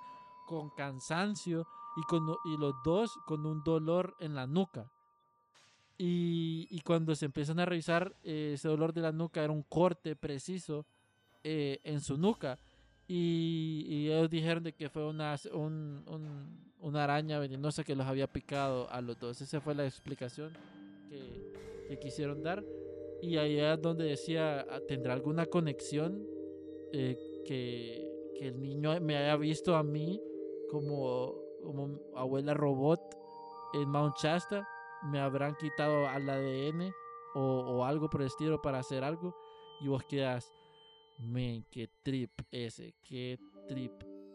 [0.48, 1.68] con cansancio
[1.98, 4.90] y, con, y los dos con un dolor en la nuca.
[5.98, 9.64] Y, y cuando se empiezan a revisar, eh, ese dolor de la nuca era un
[9.64, 10.86] corte preciso
[11.44, 12.58] eh, en su nuca.
[13.08, 18.08] Y, y ellos dijeron de que fue una, un- un- una araña venenosa que los
[18.08, 19.42] había picado a los dos.
[19.42, 20.54] Esa fue la explicación
[21.10, 21.54] que,
[21.90, 22.64] que quisieron dar.
[23.22, 26.26] Y ahí es donde decía, ah, ¿tendrá alguna conexión
[26.94, 30.22] eh, que, que el niño me haya visto a mí
[30.70, 33.02] como, como abuela robot
[33.74, 34.68] en Mount Shasta?
[35.12, 36.94] ¿Me habrán quitado al ADN
[37.36, 39.36] o, o algo por el estilo para hacer algo?
[39.82, 40.52] Y vos quedas,
[41.20, 43.92] men, qué trip ese, qué trip.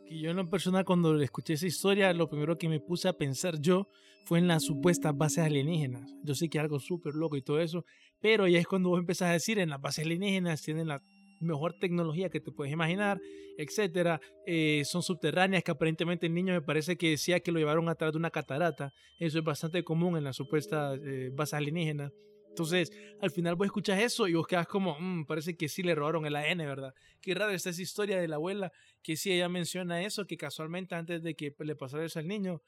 [0.06, 3.14] Que yo en lo personal cuando escuché esa historia, lo primero que me puse a
[3.14, 3.88] pensar yo
[4.24, 6.10] fue en las supuestas bases alienígenas.
[6.22, 7.84] Yo sé que algo súper loco y todo eso,
[8.24, 11.02] pero ya es cuando vos empezás a decir en las bases alienígenas tienen la
[11.40, 13.20] mejor tecnología que te puedes imaginar,
[13.58, 14.18] etcétera.
[14.46, 17.94] Eh, son subterráneas que aparentemente el niño me parece que decía que lo llevaron a
[17.96, 18.94] través de una catarata.
[19.18, 22.12] Eso es bastante común en las supuestas eh, bases alienígenas.
[22.48, 25.94] Entonces, al final vos escuchas eso y vos quedas como, "Mm, parece que sí le
[25.94, 26.94] robaron el ADN, ¿verdad?
[27.20, 28.72] Qué rara está esa historia de la abuela,
[29.02, 32.62] que sí ella menciona eso, que casualmente antes de que le pasara eso al niño,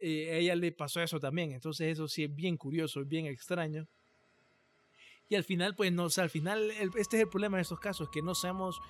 [0.00, 1.50] eh, ella le pasó eso también.
[1.50, 3.88] Entonces eso sí es bien curioso, es bien extraño.
[5.30, 7.62] Y al final, pues no, o sea, al final, el- este es el problema de
[7.62, 8.80] estos casos, que no sabemos,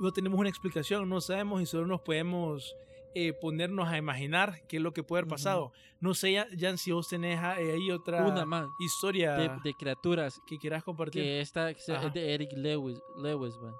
[0.00, 2.76] no tenemos una explicación, no sabemos y solo nos podemos
[3.16, 5.70] eh, ponernos a imaginar qué es lo que puede haber pasado.
[6.00, 9.50] No sé, Ya- Jan, si vos tenés ah, eh, ahí otra Una más historia de,
[9.62, 11.22] de criaturas que quieras compartir.
[11.22, 13.72] que esta que es de Eric Lewis, Lewis man.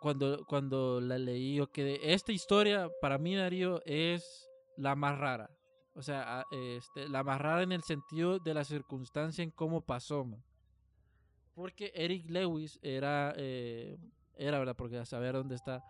[0.00, 2.12] Cuando, cuando la leí, yo quedé.
[2.12, 5.48] Esta historia, para mí, Darío, es la más rara.
[5.94, 9.80] O sea, a- este, la más rara en el sentido de la circunstancia en cómo
[9.80, 10.42] pasó, man.
[11.60, 13.98] Porque Eric Lewis era, eh,
[14.38, 14.74] era, ¿verdad?
[14.74, 15.84] Porque a saber dónde está,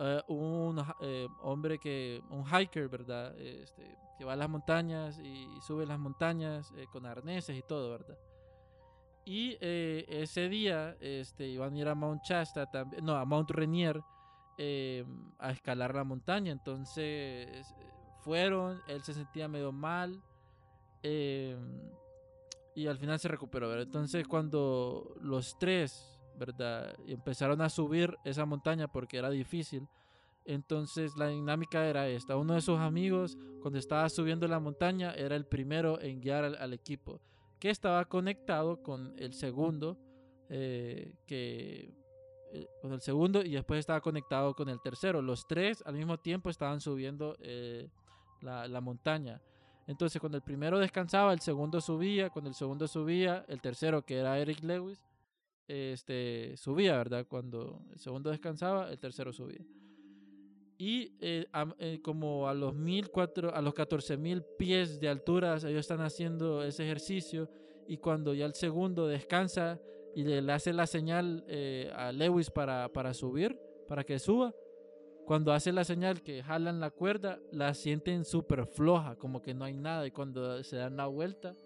[0.00, 3.38] eh, un eh, hombre que, un hiker, ¿verdad?
[3.38, 7.90] Este, que va a las montañas y sube las montañas eh, con arneses y todo,
[7.90, 8.18] ¿verdad?
[9.24, 14.02] Y ese día este, iban a ir a Mount Shasta, también, no, a Mount Rainier,
[14.58, 15.04] eh,
[15.38, 16.50] a escalar la montaña.
[16.50, 17.72] Entonces
[18.22, 20.20] fueron, él se sentía medio mal
[21.04, 21.56] eh,
[22.74, 23.80] y al final se recuperó.
[23.80, 26.94] Entonces cuando los tres, ¿verdad?
[27.06, 29.88] Empezaron a subir esa montaña porque era difícil.
[30.44, 32.36] Entonces la dinámica era esta.
[32.36, 36.72] Uno de sus amigos, cuando estaba subiendo la montaña, era el primero en guiar al,
[36.72, 37.20] equipo
[37.60, 39.96] que estaba conectado con el segundo,
[40.48, 41.94] eh, que
[42.52, 45.22] eh, con el segundo y después estaba conectado con el tercero.
[45.22, 47.88] Los tres al mismo tiempo estaban subiendo eh,
[48.40, 49.40] la montaña.
[49.86, 52.30] Entonces, cuando el primero descansaba, el segundo subía.
[52.30, 55.02] Cuando el segundo subía, el tercero, que era Eric Lewis,
[55.68, 57.26] este, subía, ¿verdad?
[57.28, 59.64] Cuando el segundo descansaba, el tercero subía.
[60.78, 65.80] Y eh, a- eh, como a los, 1400 a los 14.000 pies de altura, ellos
[65.80, 67.48] están haciendo ese ejercicio.
[67.86, 69.80] Y cuando ya el segundo descansa
[70.14, 73.58] y le, hace la señal eh, a Lewis para, para subir,
[73.88, 74.54] para que suba,
[75.32, 79.64] cuando hace la señal que jalan la cuerda, la sienten súper floja, como que no
[79.64, 80.06] hay nada.
[80.06, 81.56] Y cuando se dan la vuelta,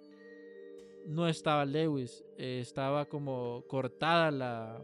[1.05, 4.81] no estaba Lewis, eh, estaba como cortada la,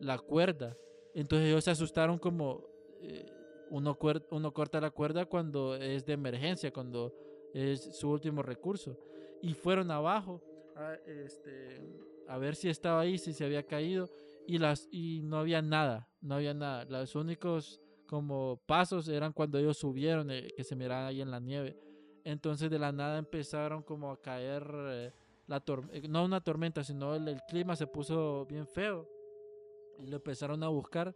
[0.00, 0.76] la cuerda.
[1.14, 2.62] Entonces ellos se asustaron como
[3.00, 3.24] eh,
[3.70, 3.96] uno,
[4.32, 7.14] uno corta la cuerda cuando es de emergencia, cuando
[7.54, 8.98] es su último recurso.
[9.40, 10.42] Y fueron abajo
[10.76, 11.80] a, este,
[12.28, 14.10] a ver si estaba ahí, si se había caído.
[14.46, 16.84] Y, las, y no había nada, no había nada.
[16.84, 17.80] Los únicos
[18.10, 21.78] como pasos eran cuando ellos subieron, eh, que se miraban ahí en la nieve.
[22.24, 25.12] Entonces de la nada empezaron como a caer, eh,
[25.46, 29.08] la eh, no una tormenta, sino el, el clima se puso bien feo.
[30.00, 31.14] Y lo empezaron a buscar.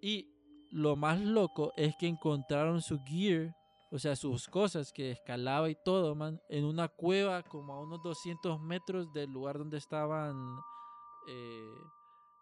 [0.00, 0.30] Y
[0.70, 3.52] lo más loco es que encontraron su gear,
[3.90, 8.00] o sea, sus cosas que escalaba y todo, man, en una cueva como a unos
[8.04, 10.56] 200 metros del lugar donde estaban
[11.26, 11.74] eh,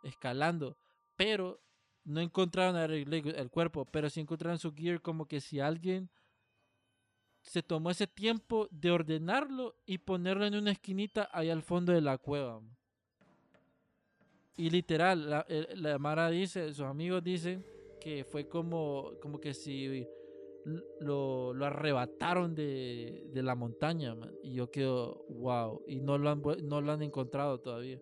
[0.03, 0.77] escalando.
[1.17, 1.65] Pero
[2.05, 6.11] no encontraron el cuerpo, pero sí encontraron su gear como que si alguien
[7.45, 12.01] se tomó ese tiempo de ordenarlo y ponerlo en una esquinita ahí al fondo de
[12.01, 12.63] la cueva.
[14.57, 15.45] Y literal,
[15.75, 17.65] la, Mara dice, sus amigos dicen
[18.01, 20.07] que fue como, como que si
[21.01, 24.33] lo, arrebataron de, la montaña, man.
[24.43, 25.83] Y yo quedo, wow.
[25.87, 28.01] Y no lo han, no lo han encontrado todavía.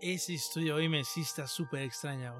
[0.00, 2.34] Esa historia hoy me sí está súper extraña.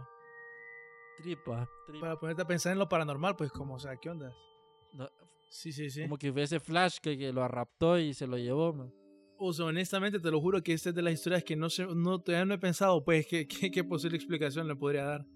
[1.23, 2.01] Tripa, tripa.
[2.01, 4.35] Para ponerte a pensar en lo paranormal, pues como, o sea, ¿qué onda?
[4.93, 5.09] No,
[5.49, 6.03] Sí, sí, sí.
[6.03, 8.93] Como que fue ese flash que, que lo raptó y se lo llevó, man.
[9.37, 11.87] O sea, honestamente te lo juro que esta es de las historias que no sé,
[11.87, 15.27] no, todavía no he pensado, pues, qué, qué, qué posible explicación le podría dar.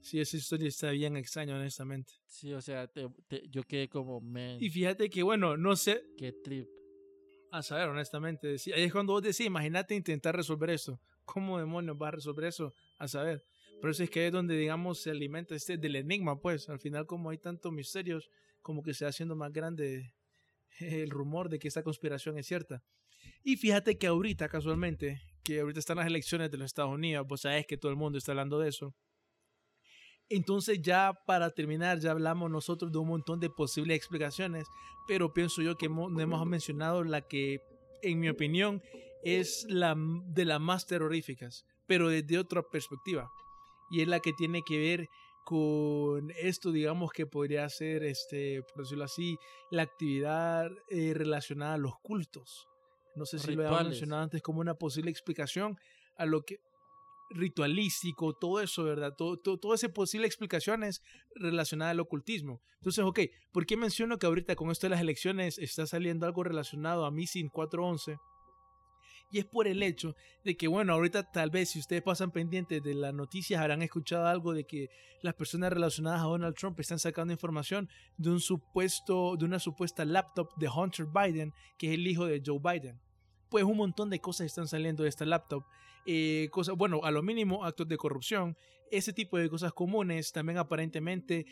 [0.00, 2.12] Sí, esa historia está bien extraña, honestamente.
[2.26, 6.04] Sí, o sea, te- te- yo quedé como, man, Y fíjate que, bueno, no sé,
[6.18, 6.68] qué trip.
[7.52, 8.58] a saber, honestamente.
[8.58, 11.00] Sí, ahí es cuando vos decís, imagínate intentar resolver eso.
[11.24, 12.74] ¿Cómo demonios vas a resolver eso?
[12.98, 13.44] A saber.
[13.82, 16.68] Por eso es que es donde, digamos, se alimenta este del enigma, pues.
[16.68, 18.30] Al final, como hay tantos misterios,
[18.60, 20.14] como que se va haciendo más grande
[20.78, 22.84] el rumor de que esta conspiración es cierta.
[23.42, 27.40] Y fíjate que ahorita, casualmente, que ahorita están las elecciones de los Estados Unidos, pues
[27.40, 28.94] sabes que todo el mundo está hablando de eso.
[30.28, 34.68] Entonces ya para terminar, ya hablamos nosotros de un montón de posibles explicaciones,
[35.08, 37.60] pero pienso yo que hemos, hemos mencionado la que,
[38.00, 38.80] en mi opinión,
[39.24, 43.28] es la de las más terroríficas, pero desde otra perspectiva.
[43.92, 45.08] Y es la que tiene que ver
[45.44, 49.36] con esto, digamos que podría ser, este, por decirlo así,
[49.70, 52.68] la actividad eh, relacionada a los cultos.
[53.14, 53.90] No sé si lo Rituales.
[53.90, 55.78] mencionado antes como una posible explicación
[56.16, 56.56] a lo que
[57.34, 59.14] ritualístico, todo eso, ¿verdad?
[59.16, 61.02] Todo, todo, todo ese posible explicaciones
[61.34, 62.62] relacionadas al ocultismo.
[62.76, 63.20] Entonces, ok,
[63.52, 67.10] ¿por qué menciono que ahorita con esto de las elecciones está saliendo algo relacionado a
[67.10, 68.18] Missing 411?
[69.32, 70.14] Y es por el hecho
[70.44, 74.26] de que, bueno, ahorita tal vez si ustedes pasan pendientes de las noticias habrán escuchado
[74.26, 74.90] algo de que
[75.22, 80.04] las personas relacionadas a Donald Trump están sacando información de un supuesto, de una supuesta
[80.04, 83.00] laptop de Hunter Biden, que es el hijo de Joe Biden.
[83.48, 85.64] Pues un montón de cosas están saliendo de esta laptop.
[86.04, 88.54] Eh, cosas, bueno, a lo mínimo actos de corrupción,
[88.90, 90.30] ese tipo de cosas comunes.
[90.32, 91.46] También aparentemente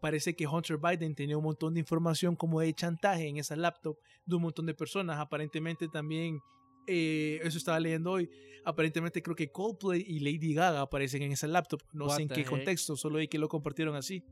[0.00, 3.98] parece que Hunter Biden tenía un montón de información como de chantaje en esa laptop
[4.24, 5.18] de un montón de personas.
[5.18, 6.40] Aparentemente también,
[6.88, 8.28] eh, eso estaba leyendo hoy,
[8.64, 11.82] aparentemente creo que Coldplay y Lady Gaga aparecen en esa laptop.
[11.92, 12.48] No What sé en qué heck?
[12.48, 14.24] contexto, solo vi que lo compartieron así.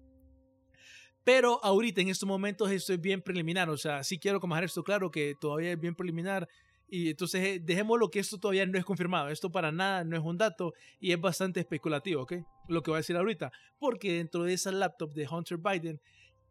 [1.25, 4.85] Pero ahorita en estos momentos esto es bien preliminar, o sea, sí quiero dejar esto
[4.85, 6.49] claro que todavía es bien preliminar
[6.89, 10.23] y entonces eh, dejémoslo que esto todavía no es confirmado, esto para nada no es
[10.23, 12.35] un dato y es bastante especulativo, ¿ok?
[12.69, 16.01] Lo que voy a decir ahorita, porque dentro de esa laptop de Hunter Biden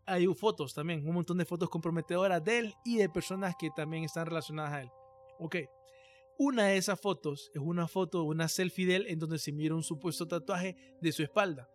[0.05, 4.03] hay fotos también, un montón de fotos comprometedoras de él y de personas que también
[4.03, 4.89] están relacionadas a él,
[5.39, 5.55] ¿ok?
[6.37, 9.73] Una de esas fotos es una foto, una selfie de él en donde se mira
[9.73, 11.69] un supuesto tatuaje de su espalda.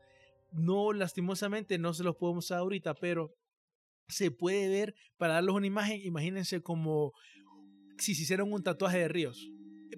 [0.53, 3.35] No, lastimosamente, no se los podemos usar ahorita, pero
[4.09, 7.13] se puede ver, para darles una imagen, imagínense como
[7.99, 9.51] si se hicieran un tatuaje de ríos.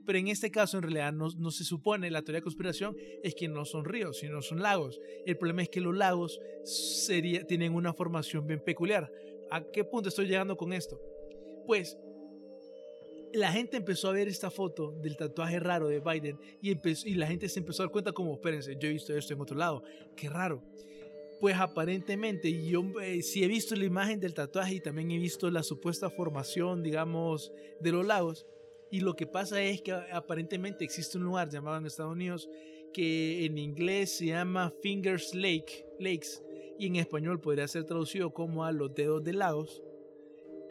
[0.06, 3.34] Pero en este caso, en realidad, no, no se supone, la teoría de conspiración es
[3.34, 5.00] que no son ríos, sino son lagos.
[5.26, 9.10] El problema es que los lagos sería, tienen una formación bien peculiar.
[9.50, 11.00] ¿A qué punto estoy llegando con esto?
[11.66, 11.98] Pues
[13.34, 16.74] la gente empezó a ver esta foto del tatuaje raro de Biden y,
[17.14, 19.56] la gente se empezó a dar cuenta como, espérense, yo he visto esto en otro
[19.56, 19.82] lado,
[20.16, 20.62] qué raro.
[21.40, 25.62] Pues aparentemente yo eh, he visto la imagen del tatuaje y también he visto la
[25.62, 28.46] supuesta formación, digamos, de los lagos.
[28.90, 32.48] Y lo que pasa es que aparentemente existe un lugar llamado en Estados Unidos
[32.92, 36.42] que en inglés se llama Fingers Lake, Lakes
[36.78, 39.82] y en español podría ser traducido como a los dedos de lagos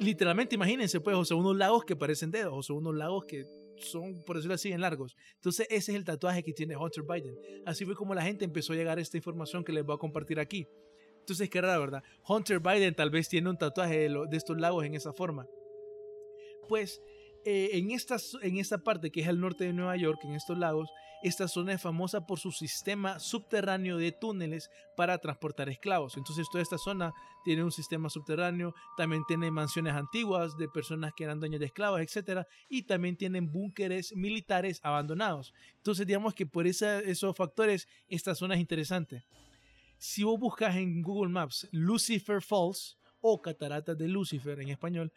[0.01, 3.45] literalmente imagínense, pues, o sea, unos lagos que parecen dedos, o sea, unos lagos que
[3.77, 5.15] son, por decirlo así, en largos.
[5.35, 7.35] Entonces, ese es el tatuaje que tiene Hunter Biden.
[7.65, 9.97] Así fue como la gente empezó a llegar a esta información que les voy a
[9.97, 10.67] compartir aquí.
[11.19, 12.03] Entonces, qué raro, ¿verdad?
[12.27, 15.47] Hunter Biden tal vez tiene un tatuaje de, estos lagos en esa forma.
[16.67, 17.01] Pues
[17.45, 20.57] eh, en, esta, en esta parte que es el norte de Nueva York, en estos
[20.57, 20.89] lagos,
[21.23, 26.17] esta zona es famosa por su sistema subterráneo de túneles para transportar esclavos.
[26.17, 27.13] Entonces toda esta zona
[27.43, 32.01] tiene un sistema subterráneo, también tiene mansiones antiguas de personas que eran dueños de esclavos,
[32.01, 32.45] etc.
[32.69, 35.53] Y también tienen búnkeres militares abandonados.
[35.77, 39.23] Entonces digamos que por esos factores esta zona es interesante.
[39.97, 45.13] Si vos buscas en Google Maps Lucifer Falls o Cataratas de Lucifer en español,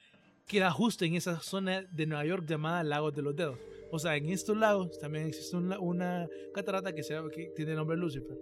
[0.46, 3.58] queda justo en esa zona de Nueva York llamada Lagos de los Dedos.
[3.90, 7.96] O sea, en estos lagos también existe una, catarata que, se, que tiene el nombre
[7.96, 8.36] Lucifer.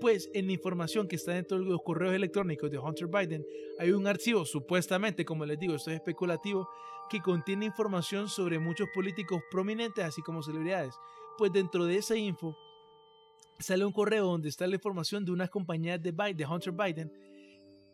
[0.00, 3.44] Pues en la información que está dentro de los correos electrónicos de Hunter Biden,
[3.78, 6.68] hay un archivo, supuestamente, como les digo, esto es especulativo,
[7.08, 10.94] que contiene información sobre muchos políticos prominentes, así como celebridades.
[11.38, 12.56] Pues dentro de esa info
[13.58, 17.12] sale un correo donde está la información de unas compañías de, Biden, de Hunter Biden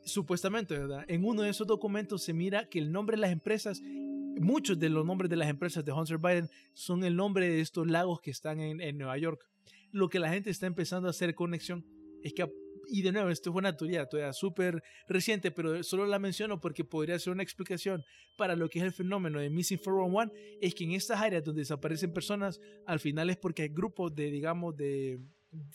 [0.08, 1.04] supuestamente, ¿verdad?
[1.08, 4.88] En uno de esos documentos se mira que el nombre de las empresas, muchos de
[4.88, 8.30] los nombres de las empresas de Hunter Biden son el nombre de estos lagos que
[8.30, 9.46] están en, Nueva York.
[9.92, 11.86] Lo que la gente está empezando a hacer conexión
[12.22, 12.50] es que,
[12.88, 16.84] y de nuevo, esto es una teoría todavía súper reciente, pero solo la menciono porque
[16.84, 18.04] podría ser una explicación
[18.36, 21.60] para lo que es el fenómeno de Missing 411, es que en estas áreas donde
[21.60, 25.20] desaparecen personas, al final es porque hay grupos de, digamos, de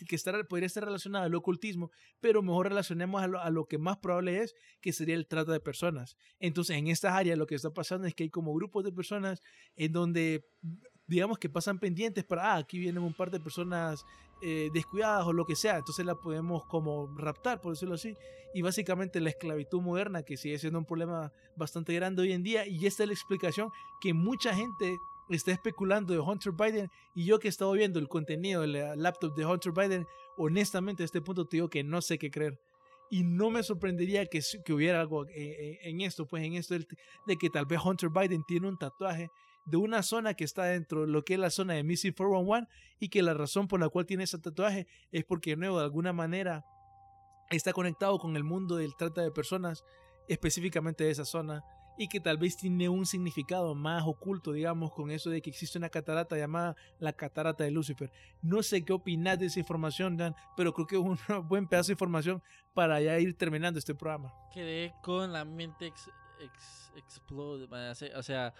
[0.08, 4.42] que estar, podría estar relacionado al ocultismo, pero mejor relacionemos a lo, que más probable
[4.42, 6.16] es, que sería el trato de personas.
[6.40, 9.42] Entonces, en estas áreas lo que está pasando es que hay como grupos de personas
[9.76, 10.46] en donde,
[11.08, 14.04] digamos que pasan pendientes para, ah, aquí vienen un par de personas
[14.42, 18.16] eh, descuidadas o lo que sea, entonces la podemos como raptar, por decirlo así.
[18.54, 22.68] Y básicamente la esclavitud moderna, que sigue siendo un problema bastante grande hoy en día,
[22.68, 23.70] y esta es la explicación
[24.02, 24.98] que mucha gente
[25.30, 29.36] está especulando de Hunter Biden y yo que he estado viendo el contenido del laptop
[29.36, 30.06] de Hunter Biden,
[30.38, 32.60] honestamente a este punto te digo que no sé qué creer.
[33.10, 36.76] Y no me sorprendería que, que hubiera algo eh, eh, en, esto, pues en esto
[37.28, 39.30] de que tal vez Hunter Biden tiene un tatuaje
[39.66, 42.68] de una zona que está dentro de lo que es la zona de Missing 411
[43.00, 45.86] y que la razón por la cual tiene ese tatuaje es porque de nuevo de
[45.86, 46.66] alguna manera
[47.50, 49.84] está conectado con el mundo del trata de personas,
[50.28, 51.64] específicamente de esa zona
[51.98, 55.78] y que tal vez tiene un significado más oculto, digamos, con eso de que existe
[55.78, 58.12] una catarata llamada la catarata de Lucifer.
[58.42, 61.18] No sé qué opinas de esa información, Dan, pero creo que es un
[61.48, 62.42] buen pedazo de información
[62.74, 64.34] para ya ir terminando este programa.
[64.54, 66.10] Quedé con la mente ex,
[66.96, 67.68] explode,
[68.16, 68.54] o sea,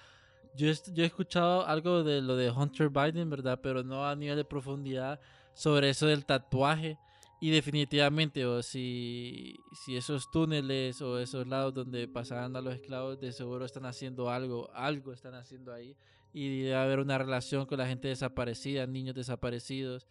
[0.56, 3.60] yo, yo he escuchado algo de lo de Hunter Biden, ¿verdad?
[3.62, 5.20] Pero no a nivel de profundidad
[5.54, 7.00] sobre eso del tatuaje.
[7.44, 13.20] Y definitivamente, o si, si esos túneles o esos lados donde pasaban a los esclavos,
[13.20, 15.94] de seguro están haciendo algo, algo están haciendo ahí.
[16.32, 20.08] Y debe haber una relación con la gente desaparecida, niños desaparecidos.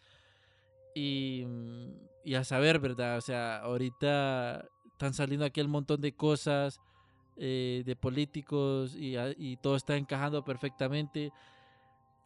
[0.95, 1.47] Y,
[2.37, 3.17] a saber, ¿verdad?
[3.17, 6.81] O sea, ahorita están saliendo aquí un montón de cosas
[7.39, 11.33] eh, de políticos y, y todo está encajando perfectamente.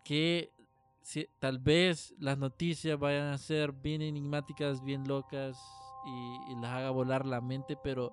[0.03, 0.51] Que
[1.39, 5.59] tal vez las noticias vayan a ser bien enigmáticas, bien locas
[6.07, 8.13] y, las haga volar la mente, pero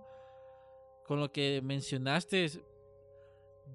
[1.06, 2.52] con lo que mencionaste,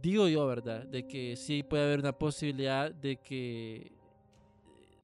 [0.01, 0.87] digo yo, ¿verdad?
[0.87, 3.93] De que sí puede haber una posibilidad de que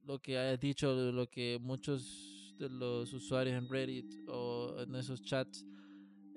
[0.05, 5.21] lo que hayas dicho, lo que muchos de los usuarios en Reddit o en esos
[5.21, 5.65] chats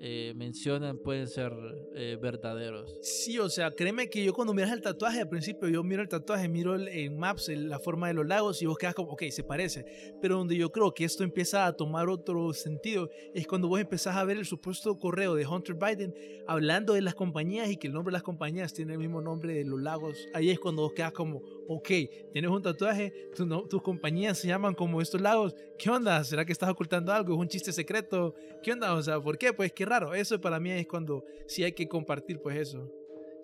[0.01, 1.53] eh, mencionan pueden ser
[1.97, 2.99] eh, verdaderos.
[3.03, 6.09] Sí, o sea, créeme que yo cuando miras el tatuaje al principio, yo miro el
[6.09, 9.43] tatuaje, miro en Maps la forma de los lagos y vos quedas como, ok, se
[9.43, 9.85] parece.
[10.23, 14.15] Pero donde yo creo que esto empieza a tomar otro sentido es cuando vos empezás
[14.15, 16.15] a ver el supuesto correo de Hunter Biden
[16.47, 19.55] hablando de las compañías y que el nombre de las compañías tiene el mismo nombre
[19.55, 20.29] de los lagos.
[20.33, 21.89] Ahí es cuando vos quedas como, ok,
[22.33, 25.57] tienes un tatuaje, tus compañías se llaman como estos lagos.
[25.77, 26.23] ¿Qué onda?
[26.23, 27.35] ¿Será que estás ocultando algo?
[27.35, 28.35] ¿Es un chiste secreto?
[28.63, 28.95] ¿Qué onda?
[28.95, 29.53] O sea, ¿por qué?
[29.53, 30.15] Pues que raro.
[30.15, 32.91] Eso para mí es cuando sí hay que compartir pues eso.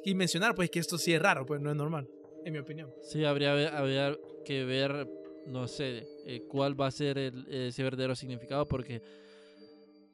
[0.05, 2.09] Y mencionar pues que esto sí es raro, pues no es normal,
[2.45, 2.93] en mi opinión.
[3.03, 5.09] Sí, habría, habría que ver,
[5.47, 9.03] no sé, eh, cuál va a ser el, ese verdadero significado porque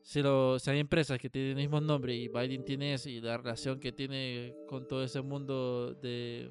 [0.03, 3.21] si, lo, si hay empresas que tienen el mismo nombre y Biden tiene ese y
[3.21, 6.51] la relación que tiene con todo ese mundo de,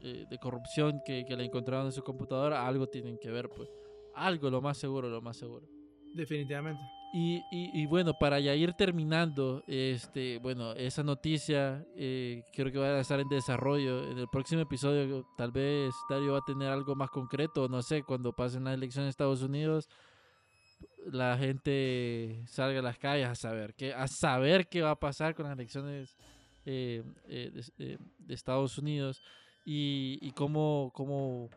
[0.00, 3.68] eh, de corrupción que, que le encontraron en su computadora, algo tienen que ver, pues.
[4.14, 5.68] Algo, lo más seguro, lo más seguro.
[6.14, 6.80] Definitivamente.
[7.18, 12.78] Y, y, y bueno, para ya ir terminando, este, bueno, esa noticia eh, creo que
[12.78, 14.10] va a estar en desarrollo.
[14.10, 18.02] En el próximo episodio, tal vez Dario va a tener algo más concreto, no sé,
[18.02, 19.88] cuando pasen las elecciones en Estados Unidos,
[21.06, 25.34] la gente salga a las calles a saber qué, a saber qué va a pasar
[25.34, 26.14] con las elecciones
[26.66, 29.22] eh, eh, de, eh, de Estados Unidos
[29.64, 31.48] y, y cómo, cómo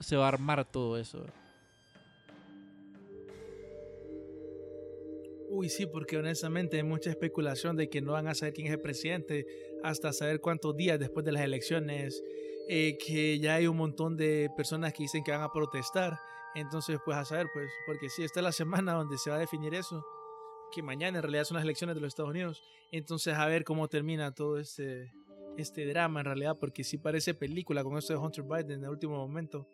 [0.00, 1.24] se va a armar todo eso.
[5.54, 8.72] Uy, sí, porque honestamente hay mucha especulación de que no van a saber quién es
[8.72, 9.46] el presidente
[9.82, 12.24] hasta saber cuántos días después de las elecciones,
[12.70, 16.18] eh, que ya hay un montón de personas que dicen que van a protestar.
[16.54, 19.40] Entonces, pues a saber, pues, porque sí, esta es la semana donde se va a
[19.40, 20.02] definir eso,
[20.74, 22.62] que mañana en realidad son las elecciones de los Estados Unidos.
[22.90, 25.12] Entonces, a ver cómo termina todo este,
[25.58, 28.88] este drama en realidad, porque sí parece película con esto de Hunter Biden en el
[28.90, 29.68] último momento.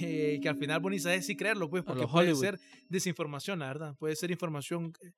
[0.00, 2.40] Eh, que al final bonita es sí creerlo, pues, porque puede Hollywood.
[2.40, 3.96] ser desinformación, la verdad.
[3.98, 5.12] Puede ser información eh,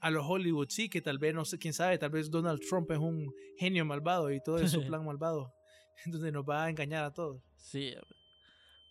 [0.00, 2.90] a los Hollywood, sí, que tal vez, no sé, quién sabe, tal vez Donald Trump
[2.90, 5.52] es un genio malvado y todo es su plan malvado.
[6.06, 7.42] Entonces nos va a engañar a todos.
[7.56, 7.94] Sí,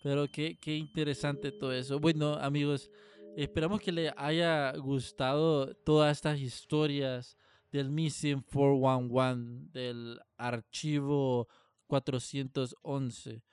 [0.03, 1.99] pero qué, qué interesante todo eso.
[1.99, 2.89] Bueno, amigos,
[3.35, 7.37] esperamos que les haya gustado todas estas historias
[7.71, 11.47] del Missing 411, del archivo
[11.87, 13.43] 411.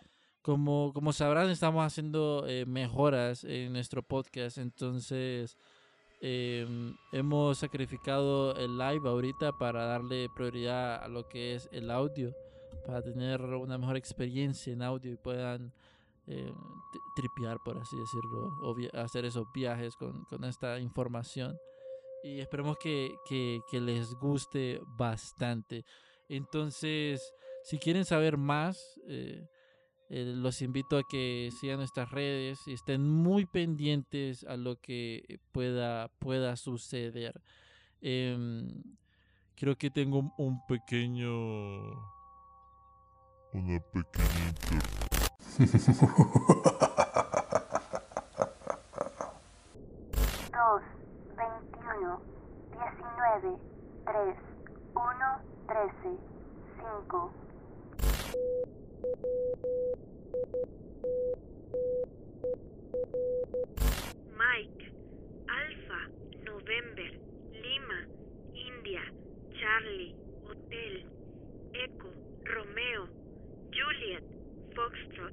[0.43, 5.59] Como, como sabrán, estamos haciendo eh, mejoras en nuestro podcast, entonces
[6.21, 12.35] em, hemos sacrificado el live ahorita para darle prioridad a lo que es el audio,
[12.87, 15.73] para tener una mejor experiencia en audio y puedan
[16.29, 16.51] eh,
[16.93, 21.59] tri- tripear, por así decirlo, o hacer esos viajes con, con esta información.
[22.23, 25.85] Y esperemos que, que- que les guste bastante.
[26.29, 27.21] Entonces,
[27.65, 29.47] si quieren saber más, eh,
[30.11, 35.41] eh, los invito a que sigan nuestras redes y estén muy pendientes a lo que
[35.53, 37.41] pueda, pueda suceder.
[38.01, 38.83] Em,
[39.57, 41.81] creo que tengo un- pequeño...
[43.53, 44.55] Una pequeña
[50.53, 50.83] dos,
[51.37, 52.21] veintiuno,
[52.71, 53.59] diecinueve,
[54.05, 54.37] tres,
[54.95, 55.29] uno,
[55.67, 56.17] trece,
[56.77, 57.33] cinco.
[66.69, 67.09] November,
[67.65, 68.01] Lima,
[68.53, 69.01] India,
[69.57, 70.13] Charlie,
[70.45, 70.95] Hotel,
[71.73, 72.13] Echo,
[72.45, 73.09] Romeo,
[73.73, 74.21] Juliet,
[74.77, 75.33] Foxtrot,